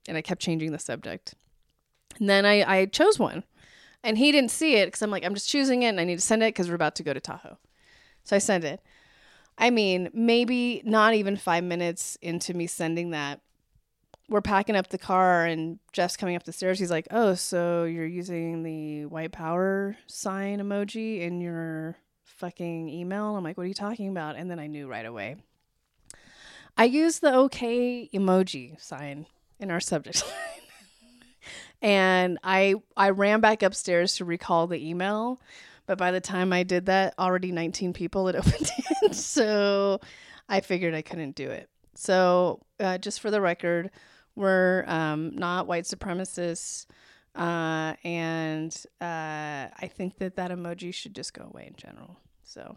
and 0.08 0.16
I 0.16 0.22
kept 0.22 0.40
changing 0.40 0.72
the 0.72 0.78
subject. 0.78 1.34
And 2.18 2.28
then 2.28 2.46
I, 2.46 2.80
I 2.80 2.86
chose 2.86 3.18
one 3.18 3.44
and 4.02 4.18
he 4.18 4.32
didn't 4.32 4.50
see 4.50 4.76
it 4.76 4.86
because 4.86 5.02
I'm 5.02 5.10
like, 5.10 5.24
I'm 5.24 5.34
just 5.34 5.48
choosing 5.48 5.82
it 5.82 5.88
and 5.88 6.00
I 6.00 6.04
need 6.04 6.16
to 6.16 6.22
send 6.22 6.42
it 6.42 6.54
because 6.54 6.68
we're 6.68 6.74
about 6.74 6.96
to 6.96 7.02
go 7.02 7.12
to 7.12 7.20
Tahoe. 7.20 7.58
So 8.24 8.34
I 8.34 8.38
sent 8.38 8.64
it. 8.64 8.80
I 9.58 9.70
mean, 9.70 10.08
maybe 10.14 10.80
not 10.84 11.14
even 11.14 11.36
five 11.36 11.64
minutes 11.64 12.16
into 12.22 12.54
me 12.54 12.66
sending 12.66 13.10
that, 13.10 13.40
we're 14.30 14.40
packing 14.40 14.76
up 14.76 14.88
the 14.88 14.96
car 14.98 15.44
and 15.44 15.80
Jeff's 15.92 16.16
coming 16.16 16.36
up 16.36 16.44
the 16.44 16.52
stairs. 16.52 16.78
He's 16.78 16.90
like, 16.90 17.08
"Oh, 17.10 17.34
so 17.34 17.84
you're 17.84 18.06
using 18.06 18.62
the 18.62 19.04
white 19.06 19.32
power 19.32 19.96
sign 20.06 20.60
emoji 20.60 21.20
in 21.20 21.40
your 21.40 21.96
fucking 22.22 22.88
email?" 22.88 23.36
I'm 23.36 23.44
like, 23.44 23.58
"What 23.58 23.64
are 23.64 23.68
you 23.68 23.74
talking 23.74 24.08
about?" 24.08 24.36
And 24.36 24.50
then 24.50 24.60
I 24.60 24.68
knew 24.68 24.88
right 24.88 25.04
away. 25.04 25.36
I 26.76 26.84
used 26.84 27.20
the 27.20 27.34
okay 27.34 28.08
emoji 28.14 28.80
sign 28.80 29.26
in 29.58 29.70
our 29.70 29.80
subject 29.80 30.22
line. 30.26 30.62
and 31.82 32.38
I 32.44 32.76
I 32.96 33.10
ran 33.10 33.40
back 33.40 33.64
upstairs 33.64 34.16
to 34.16 34.24
recall 34.24 34.68
the 34.68 34.88
email, 34.88 35.40
but 35.86 35.98
by 35.98 36.12
the 36.12 36.20
time 36.20 36.52
I 36.52 36.62
did 36.62 36.86
that, 36.86 37.14
already 37.18 37.50
19 37.50 37.92
people 37.92 38.26
had 38.28 38.36
opened 38.36 38.70
it. 39.02 39.14
so 39.16 40.00
I 40.48 40.60
figured 40.60 40.94
I 40.94 41.02
couldn't 41.02 41.34
do 41.34 41.50
it. 41.50 41.68
So, 41.96 42.60
uh, 42.78 42.96
just 42.98 43.20
for 43.20 43.30
the 43.30 43.40
record, 43.40 43.90
we're 44.36 44.84
um, 44.86 45.34
not 45.36 45.66
white 45.66 45.84
supremacists. 45.84 46.86
Uh, 47.34 47.94
and 48.02 48.74
uh, 49.00 49.68
I 49.74 49.90
think 49.92 50.18
that 50.18 50.36
that 50.36 50.50
emoji 50.50 50.92
should 50.92 51.14
just 51.14 51.34
go 51.34 51.44
away 51.44 51.66
in 51.68 51.74
general. 51.76 52.18
So. 52.42 52.76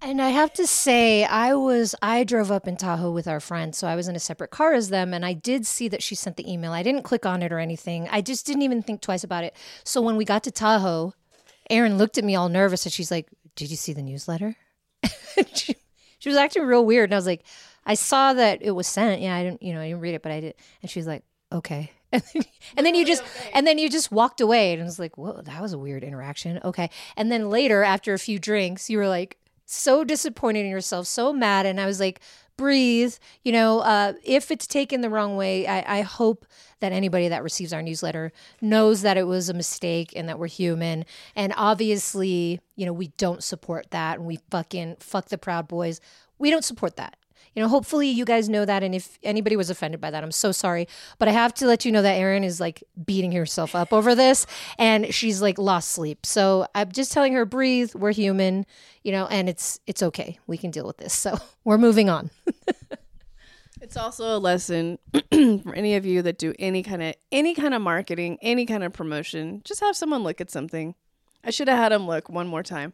And 0.00 0.22
I 0.22 0.28
have 0.28 0.52
to 0.54 0.66
say, 0.66 1.24
I 1.24 1.54
was 1.54 1.94
I 2.00 2.22
drove 2.22 2.52
up 2.52 2.68
in 2.68 2.76
Tahoe 2.76 3.10
with 3.10 3.26
our 3.26 3.40
friends, 3.40 3.78
so 3.78 3.88
I 3.88 3.96
was 3.96 4.06
in 4.06 4.14
a 4.14 4.20
separate 4.20 4.52
car 4.52 4.72
as 4.72 4.90
them, 4.90 5.12
and 5.12 5.26
I 5.26 5.32
did 5.32 5.66
see 5.66 5.88
that 5.88 6.04
she 6.04 6.14
sent 6.14 6.36
the 6.36 6.50
email. 6.50 6.72
I 6.72 6.84
didn't 6.84 7.02
click 7.02 7.26
on 7.26 7.42
it 7.42 7.50
or 7.50 7.58
anything. 7.58 8.08
I 8.12 8.20
just 8.20 8.46
didn't 8.46 8.62
even 8.62 8.80
think 8.80 9.00
twice 9.00 9.24
about 9.24 9.42
it. 9.42 9.56
So 9.82 10.00
when 10.00 10.16
we 10.16 10.24
got 10.24 10.44
to 10.44 10.52
Tahoe, 10.52 11.14
Erin 11.68 11.98
looked 11.98 12.16
at 12.16 12.22
me 12.22 12.36
all 12.36 12.48
nervous, 12.48 12.86
and 12.86 12.92
she's 12.92 13.10
like, 13.10 13.28
"Did 13.56 13.70
you 13.70 13.76
see 13.76 13.92
the 13.92 14.02
newsletter?" 14.02 14.54
she, 15.52 15.74
she 16.20 16.28
was 16.28 16.38
acting 16.38 16.62
real 16.62 16.86
weird, 16.86 17.10
and 17.10 17.14
I 17.14 17.18
was 17.18 17.26
like, 17.26 17.44
I 17.88 17.94
saw 17.94 18.34
that 18.34 18.58
it 18.60 18.72
was 18.72 18.86
sent. 18.86 19.22
Yeah, 19.22 19.34
I 19.34 19.42
didn't, 19.42 19.62
you 19.62 19.72
know, 19.72 19.80
I 19.80 19.88
didn't 19.88 20.00
read 20.00 20.14
it, 20.14 20.22
but 20.22 20.30
I 20.30 20.40
did. 20.40 20.54
And 20.82 20.90
she's 20.90 21.06
like, 21.06 21.24
okay. 21.50 21.90
And 22.76 22.86
then, 22.86 22.94
you 22.94 23.04
just 23.04 23.24
and 23.54 23.66
then 23.66 23.78
you 23.78 23.90
just 23.90 24.12
walked 24.12 24.40
away 24.40 24.72
and 24.72 24.80
it 24.80 24.84
was 24.84 24.98
like, 24.98 25.18
whoa, 25.18 25.40
that 25.42 25.60
was 25.60 25.72
a 25.72 25.78
weird 25.78 26.04
interaction. 26.04 26.60
Okay. 26.62 26.90
And 27.16 27.32
then 27.32 27.50
later, 27.50 27.82
after 27.82 28.12
a 28.12 28.18
few 28.18 28.38
drinks, 28.38 28.88
you 28.88 28.98
were 28.98 29.08
like 29.08 29.38
so 29.64 30.04
disappointed 30.04 30.60
in 30.60 30.70
yourself, 30.70 31.06
so 31.06 31.32
mad. 31.32 31.66
And 31.66 31.80
I 31.80 31.86
was 31.86 31.98
like, 31.98 32.20
breathe. 32.56 33.14
You 33.42 33.52
know, 33.52 33.80
uh, 33.80 34.12
if 34.22 34.50
it's 34.50 34.66
taken 34.66 35.00
the 35.00 35.10
wrong 35.10 35.36
way, 35.36 35.66
I, 35.66 35.98
I 35.98 36.00
hope 36.02 36.46
that 36.80 36.92
anybody 36.92 37.28
that 37.28 37.42
receives 37.42 37.72
our 37.72 37.82
newsletter 37.82 38.32
knows 38.60 39.02
that 39.02 39.16
it 39.16 39.26
was 39.26 39.48
a 39.48 39.54
mistake 39.54 40.12
and 40.14 40.28
that 40.28 40.38
we're 40.38 40.46
human. 40.46 41.04
And 41.34 41.52
obviously, 41.56 42.60
you 42.76 42.86
know, 42.86 42.92
we 42.92 43.08
don't 43.16 43.42
support 43.42 43.90
that 43.90 44.18
and 44.18 44.26
we 44.26 44.38
fucking 44.50 44.96
fuck 45.00 45.30
the 45.30 45.38
Proud 45.38 45.66
Boys 45.68 46.00
we 46.38 46.50
don't 46.50 46.64
support 46.64 46.96
that. 46.96 47.16
You 47.54 47.62
know, 47.62 47.68
hopefully 47.68 48.08
you 48.08 48.24
guys 48.24 48.48
know 48.48 48.64
that. 48.64 48.82
And 48.82 48.94
if 48.94 49.18
anybody 49.22 49.56
was 49.56 49.70
offended 49.70 50.00
by 50.00 50.10
that, 50.10 50.22
I'm 50.22 50.32
so 50.32 50.52
sorry. 50.52 50.88
But 51.18 51.28
I 51.28 51.32
have 51.32 51.54
to 51.54 51.66
let 51.66 51.84
you 51.84 51.92
know 51.92 52.02
that 52.02 52.14
Erin 52.14 52.44
is 52.44 52.60
like 52.60 52.82
beating 53.04 53.32
herself 53.32 53.74
up 53.74 53.92
over 53.92 54.14
this 54.14 54.46
and 54.78 55.12
she's 55.12 55.42
like 55.42 55.58
lost 55.58 55.90
sleep. 55.92 56.24
So 56.24 56.66
I'm 56.74 56.92
just 56.92 57.12
telling 57.12 57.32
her, 57.34 57.44
breathe, 57.44 57.94
we're 57.94 58.12
human, 58.12 58.66
you 59.02 59.12
know, 59.12 59.26
and 59.26 59.48
it's 59.48 59.80
it's 59.86 60.02
okay. 60.02 60.38
We 60.46 60.58
can 60.58 60.70
deal 60.70 60.86
with 60.86 60.98
this. 60.98 61.14
So 61.14 61.38
we're 61.64 61.78
moving 61.78 62.08
on. 62.08 62.30
It's 63.80 63.96
also 63.96 64.36
a 64.36 64.38
lesson 64.38 64.98
for 65.32 65.74
any 65.74 65.94
of 65.96 66.04
you 66.04 66.22
that 66.22 66.38
do 66.38 66.52
any 66.58 66.82
kind 66.82 67.02
of 67.02 67.14
any 67.30 67.54
kind 67.54 67.74
of 67.74 67.82
marketing, 67.82 68.38
any 68.42 68.66
kind 68.66 68.82
of 68.82 68.92
promotion. 68.92 69.62
Just 69.64 69.80
have 69.80 69.96
someone 69.96 70.22
look 70.22 70.40
at 70.40 70.50
something. 70.50 70.94
I 71.44 71.50
should 71.50 71.68
have 71.68 71.78
had 71.78 71.92
him 71.92 72.06
look 72.06 72.28
one 72.28 72.48
more 72.48 72.62
time. 72.62 72.92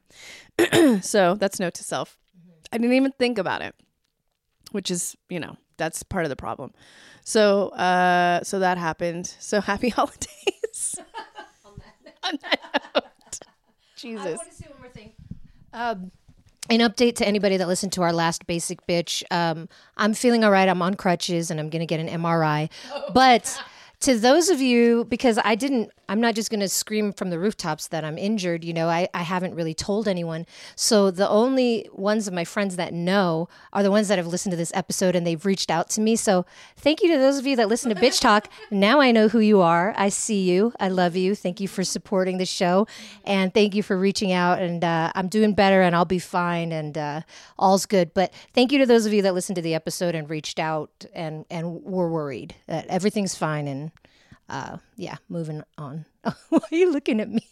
so 1.00 1.34
that's 1.34 1.58
note 1.58 1.74
to 1.74 1.84
self. 1.84 2.18
Mm-hmm. 2.38 2.50
I 2.72 2.78
didn't 2.78 2.96
even 2.96 3.12
think 3.12 3.38
about 3.38 3.62
it, 3.62 3.74
which 4.74 4.90
is 4.90 5.16
you 5.28 5.40
know 5.40 5.56
that's 5.76 6.02
part 6.02 6.24
of 6.24 6.28
the 6.30 6.37
problem. 6.37 6.72
So 7.24 7.68
uh, 7.70 8.42
so 8.42 8.58
that 8.58 8.78
happened. 8.78 9.34
So 9.38 9.60
happy 9.60 9.88
holidays. 9.98 10.96
On 12.24 12.38
that 12.42 12.82
note. 12.94 13.38
Jesus. 13.96 14.40
to 14.40 14.54
say 14.54 14.66
one 14.70 14.80
more 14.80 14.90
thing. 14.90 15.12
Um, 15.72 16.10
an 16.70 16.78
update 16.80 17.16
to 17.16 17.26
anybody 17.26 17.58
that 17.58 17.68
listened 17.68 17.92
to 17.92 18.02
our 18.02 18.12
last 18.12 18.46
basic 18.46 18.87
bitch. 18.87 19.22
Um, 19.30 19.68
I'm 19.98 20.14
feeling 20.14 20.42
all 20.42 20.50
right. 20.50 20.68
I'm 20.68 20.80
on 20.80 20.94
crutches 20.94 21.50
and 21.50 21.60
I'm 21.60 21.68
going 21.68 21.80
to 21.80 21.87
get 21.87 22.00
an 22.00 22.08
MRI. 22.08 22.70
But 23.12 23.62
to 24.00 24.18
those 24.18 24.48
of 24.48 24.60
you, 24.62 25.04
because 25.04 25.38
I 25.44 25.54
didn't, 25.54 25.90
I'm 26.08 26.20
not 26.20 26.34
just 26.34 26.50
going 26.50 26.60
to 26.60 26.68
scream 26.68 27.12
from 27.12 27.30
the 27.30 27.38
rooftops 27.38 27.88
that 27.88 28.04
I'm 28.04 28.18
injured. 28.18 28.64
You 28.64 28.72
know, 28.72 28.88
I, 28.88 29.08
I 29.14 29.22
haven't 29.22 29.54
really 29.54 29.74
told 29.74 30.06
anyone. 30.08 30.46
So 30.76 31.10
the 31.10 31.28
only 31.28 31.88
ones 31.92 32.28
of 32.28 32.34
my 32.34 32.44
friends 32.44 32.76
that 32.76 32.92
know 32.92 33.48
are 33.72 33.82
the 33.82 33.90
ones 33.90 34.08
that 34.08 34.18
have 34.18 34.26
listened 34.26 34.52
to 34.52 34.56
this 34.56 34.72
episode 34.74 35.16
and 35.16 35.26
they've 35.26 35.44
reached 35.44 35.70
out 35.70 35.88
to 35.90 36.00
me. 36.00 36.16
So 36.16 36.46
thank 36.76 37.02
you 37.02 37.08
to 37.12 37.18
those 37.18 37.38
of 37.38 37.46
you 37.46 37.56
that 37.56 37.68
listen 37.68 37.94
to 37.94 38.00
Bitch 38.00 38.20
Talk. 38.20 38.48
Now 38.70 39.00
I 39.00 39.12
know 39.12 39.28
who 39.28 39.38
you 39.38 39.60
are. 39.60 39.94
I 39.96 40.08
see 40.08 40.42
you. 40.42 40.72
I 40.80 40.88
love 40.88 41.16
you. 41.16 41.34
Thank 41.34 41.60
you 41.60 41.68
for 41.68 41.84
supporting 41.84 42.38
the 42.38 42.46
show. 42.46 42.86
And 43.24 43.54
thank 43.54 43.74
you 43.74 43.82
for 43.82 43.96
reaching 43.96 44.32
out. 44.32 44.60
And 44.60 44.82
uh, 44.82 45.12
I'm 45.14 45.28
doing 45.28 45.54
better 45.54 45.80
and 45.82 45.94
I'll 45.94 46.04
be 46.04 46.18
fine 46.18 46.72
and 46.72 46.98
uh, 46.98 47.20
all's 47.58 47.86
good. 47.86 48.12
But 48.14 48.32
thank 48.52 48.72
you 48.72 48.78
to 48.78 48.86
those 48.86 49.06
of 49.06 49.12
you 49.12 49.22
that 49.22 49.34
listened 49.34 49.56
to 49.56 49.62
the 49.62 49.74
episode 49.74 50.14
and 50.14 50.28
reached 50.28 50.58
out 50.58 51.04
and, 51.14 51.44
and 51.50 51.82
were 51.84 52.10
worried 52.10 52.54
that 52.66 52.86
everything's 52.88 53.34
fine. 53.34 53.68
And 53.68 53.92
uh, 54.48 54.78
yeah, 54.96 55.16
moving 55.28 55.62
on. 55.78 56.04
Why 56.48 56.61
are 56.70 56.76
you 56.76 56.92
looking 56.92 57.20
at 57.20 57.30
me? 57.30 57.46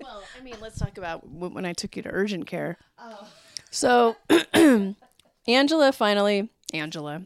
Well, 0.00 0.22
I 0.38 0.42
mean, 0.42 0.54
let's 0.60 0.78
talk 0.78 0.96
about 0.98 1.28
when 1.28 1.66
I 1.66 1.72
took 1.72 1.96
you 1.96 2.02
to 2.02 2.10
urgent 2.10 2.46
care. 2.46 2.78
Oh. 2.98 3.28
So, 3.70 4.16
Angela 5.46 5.92
finally, 5.92 6.48
Angela, 6.72 7.22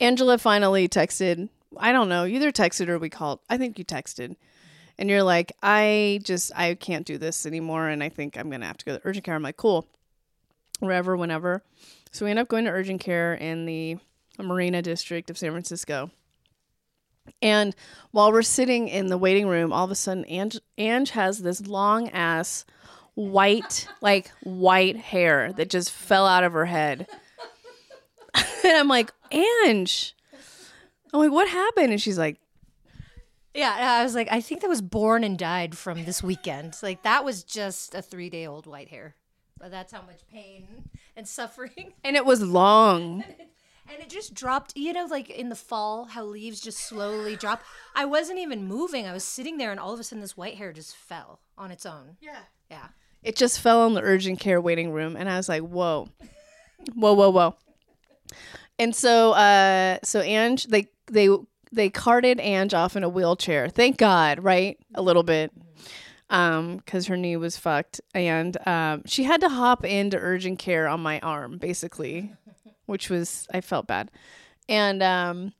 Angela 0.00 0.38
finally 0.38 0.88
texted. 0.88 1.48
I 1.76 1.92
don't 1.92 2.08
know, 2.08 2.24
either 2.24 2.52
texted 2.52 2.88
or 2.88 2.98
we 2.98 3.10
called. 3.10 3.40
I 3.50 3.58
think 3.58 3.78
you 3.78 3.84
texted. 3.84 4.36
And 4.96 5.10
you're 5.10 5.24
like, 5.24 5.52
I 5.62 6.20
just, 6.22 6.52
I 6.54 6.74
can't 6.74 7.04
do 7.04 7.18
this 7.18 7.46
anymore. 7.46 7.88
And 7.88 8.02
I 8.02 8.08
think 8.08 8.38
I'm 8.38 8.48
going 8.48 8.60
to 8.60 8.66
have 8.66 8.76
to 8.78 8.84
go 8.84 8.96
to 8.96 9.02
urgent 9.04 9.24
care. 9.24 9.34
I'm 9.34 9.42
like, 9.42 9.56
cool, 9.56 9.88
wherever, 10.78 11.16
whenever. 11.16 11.64
So 12.12 12.24
we 12.24 12.30
end 12.30 12.38
up 12.38 12.48
going 12.48 12.64
to 12.66 12.70
urgent 12.70 13.00
care 13.00 13.34
in 13.34 13.66
the 13.66 13.96
Marina 14.38 14.82
District 14.82 15.30
of 15.30 15.38
San 15.38 15.50
Francisco. 15.50 16.10
And 17.42 17.74
while 18.10 18.32
we're 18.32 18.42
sitting 18.42 18.88
in 18.88 19.06
the 19.08 19.18
waiting 19.18 19.48
room, 19.48 19.72
all 19.72 19.84
of 19.84 19.90
a 19.90 19.94
sudden, 19.94 20.24
Ange, 20.26 20.58
Ange 20.78 21.10
has 21.10 21.40
this 21.40 21.66
long 21.66 22.08
ass 22.10 22.64
white, 23.14 23.86
like 24.00 24.30
white 24.42 24.96
hair 24.96 25.52
that 25.54 25.70
just 25.70 25.90
fell 25.90 26.26
out 26.26 26.44
of 26.44 26.52
her 26.52 26.66
head. 26.66 27.06
and 28.34 28.76
I'm 28.76 28.88
like, 28.88 29.10
Ange. 29.30 30.14
I'm 31.12 31.20
like, 31.20 31.30
what 31.32 31.48
happened? 31.48 31.92
And 31.92 32.00
she's 32.02 32.18
like, 32.18 32.40
Yeah, 33.54 33.76
I 33.78 34.02
was 34.02 34.14
like, 34.14 34.28
I 34.30 34.40
think 34.40 34.62
that 34.62 34.68
was 34.68 34.82
born 34.82 35.22
and 35.22 35.38
died 35.38 35.76
from 35.76 36.04
this 36.04 36.22
weekend. 36.22 36.74
Like 36.82 37.02
that 37.04 37.24
was 37.24 37.44
just 37.44 37.94
a 37.94 38.02
three 38.02 38.28
day 38.30 38.46
old 38.46 38.66
white 38.66 38.88
hair. 38.88 39.14
But 39.58 39.70
that's 39.70 39.92
how 39.92 40.02
much 40.02 40.26
pain 40.30 40.66
and 41.16 41.26
suffering. 41.28 41.94
and 42.02 42.16
it 42.16 42.26
was 42.26 42.42
long. 42.42 43.22
And 43.90 44.00
it 44.00 44.08
just 44.08 44.34
dropped, 44.34 44.76
you 44.76 44.92
know, 44.92 45.04
like 45.04 45.28
in 45.28 45.50
the 45.50 45.56
fall, 45.56 46.06
how 46.06 46.24
leaves 46.24 46.60
just 46.60 46.78
slowly 46.78 47.36
drop. 47.36 47.62
I 47.94 48.04
wasn't 48.06 48.38
even 48.38 48.66
moving. 48.66 49.06
I 49.06 49.12
was 49.12 49.24
sitting 49.24 49.58
there, 49.58 49.70
and 49.70 49.78
all 49.78 49.92
of 49.92 50.00
a 50.00 50.04
sudden, 50.04 50.22
this 50.22 50.36
white 50.36 50.54
hair 50.54 50.72
just 50.72 50.96
fell 50.96 51.40
on 51.58 51.70
its 51.70 51.84
own. 51.84 52.16
Yeah. 52.20 52.40
Yeah. 52.70 52.88
It 53.22 53.36
just 53.36 53.60
fell 53.60 53.82
on 53.82 53.94
the 53.94 54.02
urgent 54.02 54.40
care 54.40 54.60
waiting 54.60 54.92
room. 54.92 55.16
And 55.16 55.28
I 55.28 55.36
was 55.36 55.48
like, 55.48 55.62
whoa, 55.62 56.08
whoa, 56.94 57.12
whoa, 57.12 57.30
whoa. 57.30 57.56
And 58.78 58.94
so, 58.94 59.32
uh, 59.32 59.98
so 60.02 60.20
Ange, 60.20 60.64
they, 60.64 60.88
they, 61.06 61.28
they 61.70 61.90
carted 61.90 62.40
Ange 62.40 62.74
off 62.74 62.96
in 62.96 63.04
a 63.04 63.08
wheelchair. 63.08 63.68
Thank 63.68 63.98
God, 63.98 64.42
right? 64.42 64.78
A 64.94 65.02
little 65.02 65.22
bit. 65.22 65.52
Um, 66.30 66.78
because 66.78 67.06
her 67.06 67.16
knee 67.16 67.36
was 67.36 67.56
fucked. 67.56 68.00
And 68.14 68.56
um, 68.66 69.02
she 69.06 69.24
had 69.24 69.40
to 69.42 69.48
hop 69.48 69.84
into 69.84 70.18
urgent 70.18 70.58
care 70.58 70.88
on 70.88 71.00
my 71.00 71.20
arm, 71.20 71.58
basically, 71.58 72.32
which 72.86 73.10
was, 73.10 73.46
I 73.52 73.60
felt 73.60 73.86
bad. 73.86 74.10
And 74.68 75.02
um, 75.02 75.52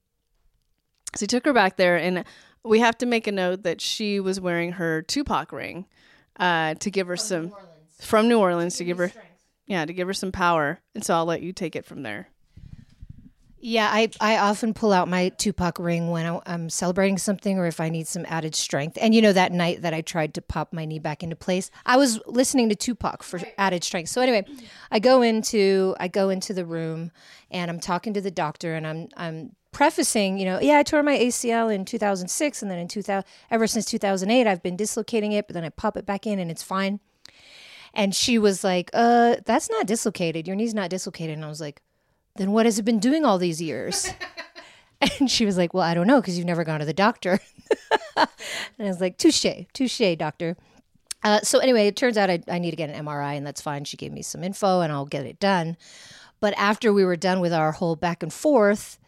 so 1.15 1.21
he 1.21 1.27
took 1.27 1.45
her 1.45 1.53
back 1.53 1.77
there. 1.77 1.97
And 1.97 2.25
we 2.65 2.81
have 2.81 2.99
to 2.99 3.07
make 3.07 3.27
a 3.27 3.33
note 3.33 3.63
that 3.63 3.81
she 3.81 4.21
was 4.21 4.41
wearing 4.41 4.73
her 4.73 5.03
Tupac 5.03 5.53
ring 5.53 5.87
uh, 6.39 6.75
to 6.75 6.91
give 6.91 7.07
her 7.07 7.17
some, 7.17 7.53
from 8.01 8.29
New 8.29 8.39
Orleans, 8.39 8.77
to 8.77 8.85
give 8.85 8.99
her, 8.99 9.13
yeah, 9.67 9.85
to 9.85 9.93
give 9.93 10.07
her 10.07 10.15
some 10.15 10.33
power. 10.33 10.81
And 10.95 11.05
so 11.05 11.15
I'll 11.15 11.27
let 11.27 11.43
you 11.43 11.53
take 11.53 11.77
it 11.77 11.85
from 11.85 12.03
there. 12.03 12.29
Yeah, 13.67 13.89
I, 13.91 14.11
I 14.21 14.37
often 14.37 14.75
pull 14.75 14.93
out 14.93 15.09
my 15.09 15.31
Tupac 15.31 15.79
ring 15.79 16.11
when 16.11 16.27
I- 16.27 16.43
I'm 16.45 16.69
celebrating 16.69 17.17
something 17.17 17.59
or 17.59 17.67
if 17.67 17.81
I 17.81 17.89
need 17.89 18.07
some 18.07 18.27
added 18.29 18.55
strength. 18.55 18.99
And 19.01 19.15
you 19.15 19.23
know, 19.23 19.33
that 19.33 19.53
night 19.53 19.81
that 19.81 19.95
I 19.95 20.03
tried 20.03 20.35
to 20.35 20.43
pop 20.43 20.75
my 20.75 20.85
knee 20.85 20.99
back 20.99 21.23
into 21.23 21.35
place, 21.35 21.71
I 21.87 21.97
was 21.97 22.21
listening 22.27 22.69
to 22.69 22.75
Tupac 22.75 23.23
for 23.23 23.41
added 23.57 23.83
strength. 23.83 24.11
So 24.11 24.21
anyway, 24.21 24.45
I 24.91 24.99
go 24.99 25.23
into 25.23 25.97
I 25.99 26.09
go 26.09 26.29
into 26.29 26.53
the 26.53 26.67
room 26.67 27.11
and 27.51 27.71
I'm 27.71 27.81
talking 27.81 28.13
to 28.13 28.21
the 28.21 28.31
doctor 28.31 28.75
and 28.75 28.87
I'm 28.87 29.09
I'm 29.17 29.57
prefacing, 29.73 30.37
you 30.39 30.45
know, 30.45 30.61
yeah, 30.61 30.77
I 30.77 30.83
tore 30.83 31.03
my 31.03 31.17
ACL 31.17 31.75
in 31.75 31.87
2006 31.87 32.61
and 32.61 32.71
then 32.71 32.79
in 32.79 32.87
2000 32.87 33.25
ever 33.51 33.67
since 33.67 33.87
2008 33.87 34.47
I've 34.47 34.63
been 34.63 34.77
dislocating 34.77 35.33
it, 35.33 35.47
but 35.49 35.55
then 35.55 35.65
I 35.65 35.71
pop 35.71 35.97
it 35.97 36.05
back 36.05 36.27
in 36.27 36.39
and 36.39 36.51
it's 36.51 36.63
fine. 36.63 37.01
And 37.95 38.15
she 38.15 38.39
was 38.39 38.63
like, 38.63 38.91
"Uh, 38.93 39.37
that's 39.47 39.71
not 39.71 39.87
dislocated. 39.87 40.47
Your 40.47 40.55
knee's 40.57 40.75
not 40.75 40.91
dislocated." 40.91 41.37
And 41.37 41.45
I 41.47 41.49
was 41.49 41.63
like, 41.63 41.81
then 42.37 42.53
what 42.53 42.67
has 42.67 42.79
it 42.79 42.85
been 42.85 42.99
doing 42.99 43.25
all 43.25 43.39
these 43.39 43.63
years? 43.63 44.11
and 45.21 45.31
she 45.31 45.47
was 45.47 45.57
like, 45.57 45.75
well, 45.75 45.83
I 45.83 45.95
don't 45.95 46.07
know 46.07 46.21
because 46.21 46.37
you've 46.37 46.47
never 46.47 46.65
gone 46.65 46.81
to 46.81 46.87
the 46.87 46.93
doctor. 46.93 47.41
and 48.17 48.29
I 48.79 48.85
was 48.85 49.01
like, 49.01 49.19
touche, 49.19 49.47
touche, 49.73 50.17
doctor. 50.19 50.57
Uh, 51.23 51.41
so 51.41 51.59
anyway, 51.59 51.87
it 51.87 51.97
turns 51.97 52.19
out 52.19 52.31
I, 52.31 52.41
I 52.49 52.59
need 52.59 52.71
to 52.71 52.77
get 52.77 52.91
an 52.91 53.07
MRI, 53.07 53.37
and 53.37 53.47
that's 53.47 53.63
fine. 53.63 53.85
She 53.85 53.97
gave 53.97 54.13
me 54.13 54.23
some 54.23 54.45
info, 54.45 54.83
and 54.83 54.93
I'll 54.93 55.07
get 55.07 55.25
it 55.25 55.41
done. 55.41 55.77
But 56.41 56.53
after 56.59 56.93
we 56.93 57.05
were 57.05 57.17
done 57.17 57.41
with 57.41 57.53
our 57.53 57.73
whole 57.73 57.97
back 57.97 58.23
and 58.23 58.33
forth, 58.33 58.99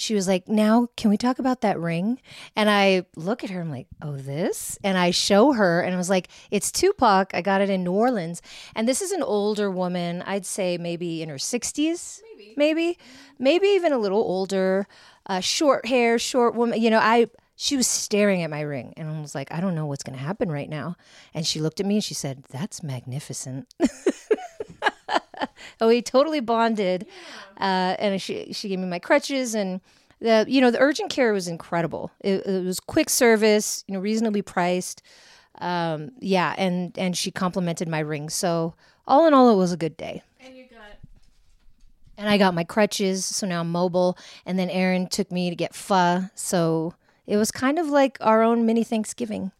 she 0.00 0.14
was 0.14 0.26
like, 0.26 0.48
Now, 0.48 0.88
can 0.96 1.10
we 1.10 1.16
talk 1.16 1.38
about 1.38 1.60
that 1.60 1.78
ring? 1.78 2.20
And 2.56 2.70
I 2.70 3.04
look 3.16 3.44
at 3.44 3.50
her, 3.50 3.60
I'm 3.60 3.70
like, 3.70 3.86
Oh, 4.00 4.16
this? 4.16 4.78
And 4.82 4.96
I 4.96 5.10
show 5.10 5.52
her, 5.52 5.82
and 5.82 5.94
I 5.94 5.98
was 5.98 6.08
like, 6.08 6.28
It's 6.50 6.72
Tupac. 6.72 7.34
I 7.34 7.42
got 7.42 7.60
it 7.60 7.68
in 7.68 7.84
New 7.84 7.92
Orleans. 7.92 8.40
And 8.74 8.88
this 8.88 9.02
is 9.02 9.12
an 9.12 9.22
older 9.22 9.70
woman, 9.70 10.22
I'd 10.22 10.46
say 10.46 10.78
maybe 10.78 11.22
in 11.22 11.28
her 11.28 11.36
60s, 11.36 12.22
maybe, 12.36 12.54
maybe, 12.56 12.98
maybe 13.38 13.66
even 13.68 13.92
a 13.92 13.98
little 13.98 14.20
older, 14.20 14.86
uh, 15.26 15.40
short 15.40 15.86
hair, 15.86 16.18
short 16.18 16.54
woman. 16.54 16.80
You 16.80 16.90
know, 16.90 17.00
I. 17.00 17.26
She 17.56 17.76
was 17.76 17.86
staring 17.86 18.42
at 18.42 18.48
my 18.48 18.62
ring 18.62 18.94
and 18.96 19.06
I 19.06 19.20
was 19.20 19.34
like, 19.34 19.52
I 19.52 19.60
don't 19.60 19.74
know 19.74 19.84
what's 19.84 20.02
going 20.02 20.16
to 20.16 20.24
happen 20.24 20.50
right 20.50 20.70
now. 20.70 20.96
And 21.34 21.46
she 21.46 21.60
looked 21.60 21.78
at 21.78 21.84
me 21.84 21.96
and 21.96 22.02
she 22.02 22.14
said, 22.14 22.42
That's 22.48 22.82
magnificent. 22.82 23.66
oh, 25.80 25.88
we 25.88 26.02
totally 26.02 26.40
bonded. 26.40 27.06
Uh, 27.58 27.96
and 27.98 28.20
she 28.20 28.52
she 28.52 28.68
gave 28.68 28.78
me 28.78 28.86
my 28.86 28.98
crutches 28.98 29.54
and 29.54 29.80
the 30.20 30.44
you 30.48 30.60
know 30.60 30.70
the 30.70 30.80
urgent 30.80 31.10
care 31.10 31.32
was 31.32 31.48
incredible. 31.48 32.10
It, 32.20 32.46
it 32.46 32.64
was 32.64 32.80
quick 32.80 33.10
service, 33.10 33.84
you 33.86 33.94
know, 33.94 34.00
reasonably 34.00 34.42
priced. 34.42 35.02
Um, 35.58 36.12
yeah, 36.20 36.54
and 36.56 36.96
and 36.96 37.16
she 37.16 37.30
complimented 37.30 37.88
my 37.88 38.00
ring. 38.00 38.30
So 38.30 38.74
all 39.06 39.26
in 39.26 39.34
all, 39.34 39.50
it 39.50 39.56
was 39.56 39.72
a 39.72 39.76
good 39.76 39.96
day. 39.96 40.22
And 40.40 40.56
you 40.56 40.64
got 40.70 40.98
And 42.16 42.28
I 42.28 42.38
got 42.38 42.54
my 42.54 42.64
crutches, 42.64 43.24
so 43.24 43.46
now 43.46 43.60
I'm 43.60 43.70
mobile. 43.70 44.16
And 44.46 44.58
then 44.58 44.70
Erin 44.70 45.08
took 45.08 45.30
me 45.30 45.50
to 45.50 45.56
get 45.56 45.74
pho, 45.74 46.24
so 46.34 46.94
it 47.26 47.36
was 47.36 47.50
kind 47.50 47.78
of 47.78 47.86
like 47.86 48.18
our 48.20 48.42
own 48.42 48.66
mini 48.66 48.84
Thanksgiving. 48.84 49.52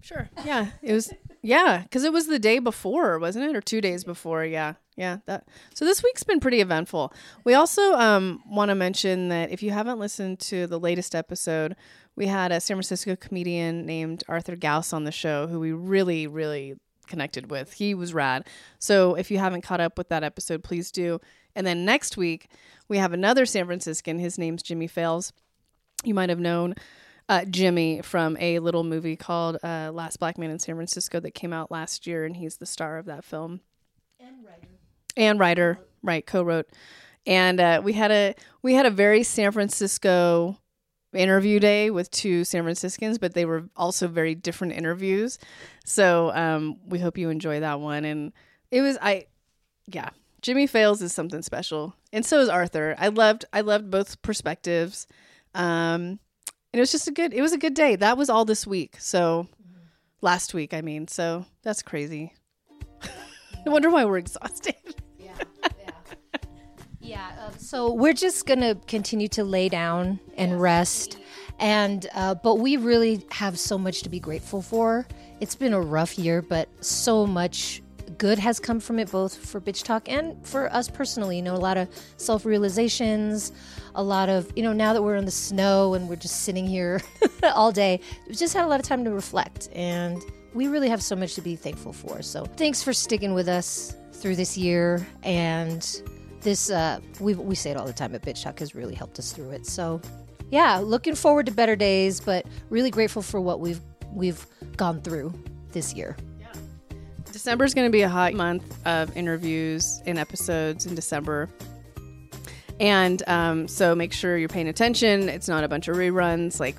Sure. 0.00 0.28
Yeah. 0.44 0.70
It 0.82 0.92
was 0.92 1.12
yeah, 1.44 1.82
because 1.82 2.04
it 2.04 2.12
was 2.12 2.26
the 2.26 2.38
day 2.38 2.58
before, 2.58 3.18
wasn't 3.18 3.44
it? 3.44 3.54
Or 3.54 3.60
two 3.60 3.82
days 3.82 4.02
before. 4.02 4.46
Yeah. 4.46 4.74
Yeah. 4.96 5.18
That 5.26 5.46
so 5.74 5.84
this 5.84 6.02
week's 6.02 6.22
been 6.22 6.40
pretty 6.40 6.62
eventful. 6.62 7.12
We 7.44 7.52
also 7.52 7.92
um 7.94 8.42
want 8.48 8.70
to 8.70 8.74
mention 8.74 9.28
that 9.28 9.50
if 9.50 9.62
you 9.62 9.70
haven't 9.70 9.98
listened 9.98 10.40
to 10.40 10.66
the 10.66 10.80
latest 10.80 11.14
episode, 11.14 11.76
we 12.16 12.28
had 12.28 12.50
a 12.50 12.60
San 12.60 12.76
Francisco 12.76 13.14
comedian 13.14 13.84
named 13.84 14.24
Arthur 14.26 14.56
Gauss 14.56 14.94
on 14.94 15.04
the 15.04 15.12
show 15.12 15.46
who 15.46 15.60
we 15.60 15.72
really, 15.72 16.26
really 16.26 16.76
connected 17.06 17.50
with. 17.50 17.74
He 17.74 17.94
was 17.94 18.14
rad. 18.14 18.46
So 18.78 19.14
if 19.14 19.30
you 19.30 19.36
haven't 19.36 19.60
caught 19.60 19.80
up 19.80 19.98
with 19.98 20.08
that 20.08 20.24
episode, 20.24 20.64
please 20.64 20.90
do. 20.90 21.20
And 21.54 21.66
then 21.66 21.84
next 21.84 22.16
week, 22.16 22.48
we 22.88 22.96
have 22.96 23.12
another 23.12 23.44
San 23.44 23.66
Franciscan. 23.66 24.18
His 24.18 24.38
name's 24.38 24.62
Jimmy 24.62 24.86
Fails. 24.86 25.34
You 26.04 26.14
might 26.14 26.30
have 26.30 26.40
known 26.40 26.74
uh, 27.28 27.44
Jimmy 27.46 28.02
from 28.02 28.36
a 28.38 28.58
little 28.58 28.84
movie 28.84 29.16
called 29.16 29.58
uh, 29.62 29.90
Last 29.92 30.18
Black 30.18 30.38
Man 30.38 30.50
in 30.50 30.58
San 30.58 30.74
Francisco 30.74 31.20
that 31.20 31.32
came 31.32 31.52
out 31.52 31.70
last 31.70 32.06
year, 32.06 32.24
and 32.24 32.36
he's 32.36 32.56
the 32.56 32.66
star 32.66 32.98
of 32.98 33.06
that 33.06 33.24
film. 33.24 33.60
And 34.20 34.44
writer. 34.44 34.68
And 35.16 35.38
writer, 35.40 35.78
right? 36.02 36.26
Co-wrote, 36.26 36.68
and 37.26 37.60
uh, 37.60 37.80
we 37.82 37.92
had 37.94 38.10
a 38.10 38.34
we 38.62 38.74
had 38.74 38.86
a 38.86 38.90
very 38.90 39.22
San 39.22 39.52
Francisco 39.52 40.58
interview 41.14 41.60
day 41.60 41.90
with 41.90 42.10
two 42.10 42.44
San 42.44 42.62
Franciscans, 42.64 43.18
but 43.18 43.34
they 43.34 43.44
were 43.44 43.64
also 43.76 44.08
very 44.08 44.34
different 44.34 44.74
interviews. 44.74 45.38
So 45.84 46.32
um, 46.34 46.78
we 46.86 46.98
hope 46.98 47.16
you 47.16 47.30
enjoy 47.30 47.60
that 47.60 47.80
one. 47.80 48.04
And 48.04 48.32
it 48.70 48.80
was 48.80 48.98
I, 49.00 49.26
yeah, 49.86 50.10
Jimmy 50.42 50.66
Fails 50.66 51.00
is 51.00 51.12
something 51.12 51.42
special, 51.42 51.94
and 52.12 52.26
so 52.26 52.40
is 52.40 52.48
Arthur. 52.48 52.94
I 52.98 53.08
loved 53.08 53.44
I 53.52 53.62
loved 53.62 53.90
both 53.90 54.20
perspectives. 54.22 55.06
Um, 55.54 56.18
and 56.74 56.80
it 56.80 56.82
was 56.82 56.90
just 56.90 57.06
a 57.06 57.12
good 57.12 57.32
it 57.32 57.40
was 57.40 57.52
a 57.52 57.58
good 57.58 57.74
day. 57.74 57.94
That 57.94 58.18
was 58.18 58.28
all 58.28 58.44
this 58.44 58.66
week. 58.66 58.96
So 58.98 59.46
last 60.22 60.54
week, 60.54 60.74
I 60.74 60.80
mean. 60.80 61.06
So 61.06 61.46
that's 61.62 61.82
crazy. 61.82 62.32
I 63.02 63.70
wonder 63.70 63.90
why 63.90 64.04
we're 64.04 64.18
exhausted. 64.18 64.74
Yeah, 65.16 65.34
yeah. 65.62 66.38
yeah 66.98 67.46
um, 67.46 67.52
so 67.58 67.92
we're 67.92 68.12
just 68.12 68.44
gonna 68.46 68.74
continue 68.88 69.28
to 69.28 69.44
lay 69.44 69.68
down 69.68 70.18
and 70.36 70.60
rest, 70.60 71.18
and 71.60 72.08
uh, 72.12 72.34
but 72.34 72.56
we 72.56 72.76
really 72.76 73.24
have 73.30 73.56
so 73.56 73.78
much 73.78 74.02
to 74.02 74.08
be 74.08 74.18
grateful 74.18 74.60
for. 74.60 75.06
It's 75.38 75.54
been 75.54 75.74
a 75.74 75.80
rough 75.80 76.18
year, 76.18 76.42
but 76.42 76.68
so 76.84 77.24
much 77.24 77.84
good 78.18 78.38
has 78.38 78.60
come 78.60 78.80
from 78.80 78.98
it, 78.98 79.10
both 79.10 79.36
for 79.36 79.60
Bitch 79.60 79.82
Talk 79.82 80.08
and 80.08 80.46
for 80.46 80.72
us 80.72 80.88
personally. 80.88 81.36
You 81.36 81.42
know, 81.42 81.54
a 81.54 81.56
lot 81.56 81.76
of 81.76 81.88
self 82.16 82.44
realizations, 82.44 83.52
a 83.94 84.02
lot 84.02 84.28
of, 84.28 84.50
you 84.56 84.62
know, 84.62 84.72
now 84.72 84.92
that 84.92 85.02
we're 85.02 85.16
in 85.16 85.24
the 85.24 85.30
snow 85.30 85.94
and 85.94 86.08
we're 86.08 86.16
just 86.16 86.42
sitting 86.42 86.66
here 86.66 87.00
all 87.42 87.72
day, 87.72 88.00
we've 88.26 88.36
just 88.38 88.54
had 88.54 88.64
a 88.64 88.68
lot 88.68 88.80
of 88.80 88.86
time 88.86 89.04
to 89.04 89.10
reflect. 89.10 89.68
And 89.72 90.22
we 90.54 90.68
really 90.68 90.88
have 90.88 91.02
so 91.02 91.16
much 91.16 91.34
to 91.34 91.40
be 91.40 91.56
thankful 91.56 91.92
for. 91.92 92.22
So 92.22 92.44
thanks 92.44 92.82
for 92.82 92.92
sticking 92.92 93.34
with 93.34 93.48
us 93.48 93.96
through 94.12 94.36
this 94.36 94.56
year. 94.56 95.06
And 95.22 95.82
this, 96.40 96.70
uh, 96.70 97.00
we, 97.20 97.34
we 97.34 97.54
say 97.54 97.70
it 97.70 97.76
all 97.76 97.86
the 97.86 97.92
time, 97.92 98.12
but 98.12 98.22
Bitch 98.22 98.42
Talk 98.42 98.60
has 98.60 98.74
really 98.74 98.94
helped 98.94 99.18
us 99.18 99.32
through 99.32 99.50
it. 99.50 99.66
So 99.66 100.00
yeah, 100.50 100.78
looking 100.78 101.14
forward 101.14 101.46
to 101.46 101.52
better 101.52 101.74
days, 101.76 102.20
but 102.20 102.46
really 102.70 102.90
grateful 102.90 103.22
for 103.22 103.40
what 103.40 103.60
we've 103.60 103.80
we've 104.12 104.46
gone 104.76 105.00
through 105.00 105.32
this 105.72 105.92
year. 105.94 106.16
December 107.34 107.64
is 107.64 107.74
going 107.74 107.88
to 107.88 107.90
be 107.90 108.02
a 108.02 108.08
hot 108.08 108.32
month 108.32 108.86
of 108.86 109.14
interviews 109.16 110.00
and 110.06 110.20
episodes 110.20 110.86
in 110.86 110.94
December. 110.94 111.50
And 112.78 113.24
um, 113.26 113.66
so 113.66 113.96
make 113.96 114.12
sure 114.12 114.38
you're 114.38 114.48
paying 114.48 114.68
attention. 114.68 115.28
It's 115.28 115.48
not 115.48 115.64
a 115.64 115.68
bunch 115.68 115.88
of 115.88 115.96
reruns. 115.96 116.60
Like, 116.60 116.76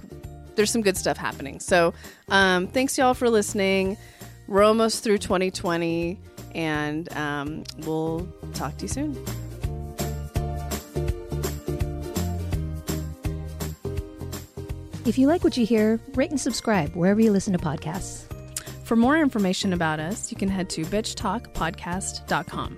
there's 0.55 0.71
some 0.71 0.81
good 0.81 0.95
stuff 0.95 1.17
happening. 1.17 1.59
So, 1.59 1.93
um, 2.29 2.67
thanks, 2.67 2.97
y'all, 2.97 3.13
for 3.13 3.29
listening. 3.29 3.97
We're 4.47 4.63
almost 4.63 5.03
through 5.03 5.17
2020, 5.17 6.21
and 6.53 7.11
um, 7.17 7.65
we'll 7.79 8.25
talk 8.53 8.77
to 8.77 8.83
you 8.83 8.87
soon. 8.87 9.25
If 15.05 15.17
you 15.17 15.27
like 15.27 15.43
what 15.43 15.57
you 15.57 15.65
hear, 15.65 15.99
rate 16.13 16.29
and 16.29 16.39
subscribe 16.39 16.95
wherever 16.95 17.19
you 17.19 17.33
listen 17.33 17.51
to 17.51 17.59
podcasts. 17.59 18.25
For 18.85 18.95
more 18.95 19.17
information 19.17 19.73
about 19.73 19.99
us, 19.99 20.31
you 20.31 20.37
can 20.37 20.47
head 20.47 20.69
to 20.69 20.85
bitchtalkpodcast.com. 20.85 22.77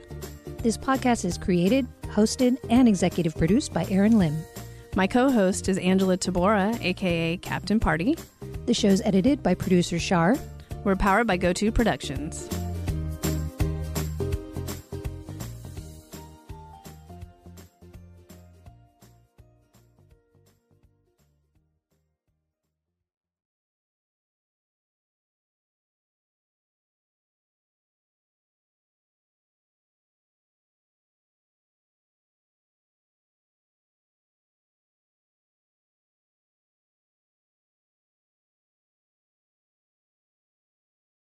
This 0.63 0.78
podcast 0.78 1.26
is 1.26 1.38
created, 1.38 1.86
hosted, 2.04 2.58
and 2.70 2.88
executive 2.88 3.36
produced 3.36 3.74
by 3.74 3.86
Erin 3.89 4.17
Lim. 4.17 4.38
My 4.96 5.06
co 5.06 5.30
host 5.30 5.67
is 5.67 5.78
Angela 5.78 6.17
Tabora, 6.17 6.82
aka 6.82 7.36
Captain 7.38 7.78
Party. 7.78 8.17
The 8.67 8.74
show's 8.74 9.02
edited 9.02 9.43
by 9.43 9.54
producer 9.54 10.00
Shar. 10.00 10.38
We're 10.86 10.96
powered 10.96 11.28
by 11.28 11.36
GoTo 11.36 11.72
Productions. 11.72 12.48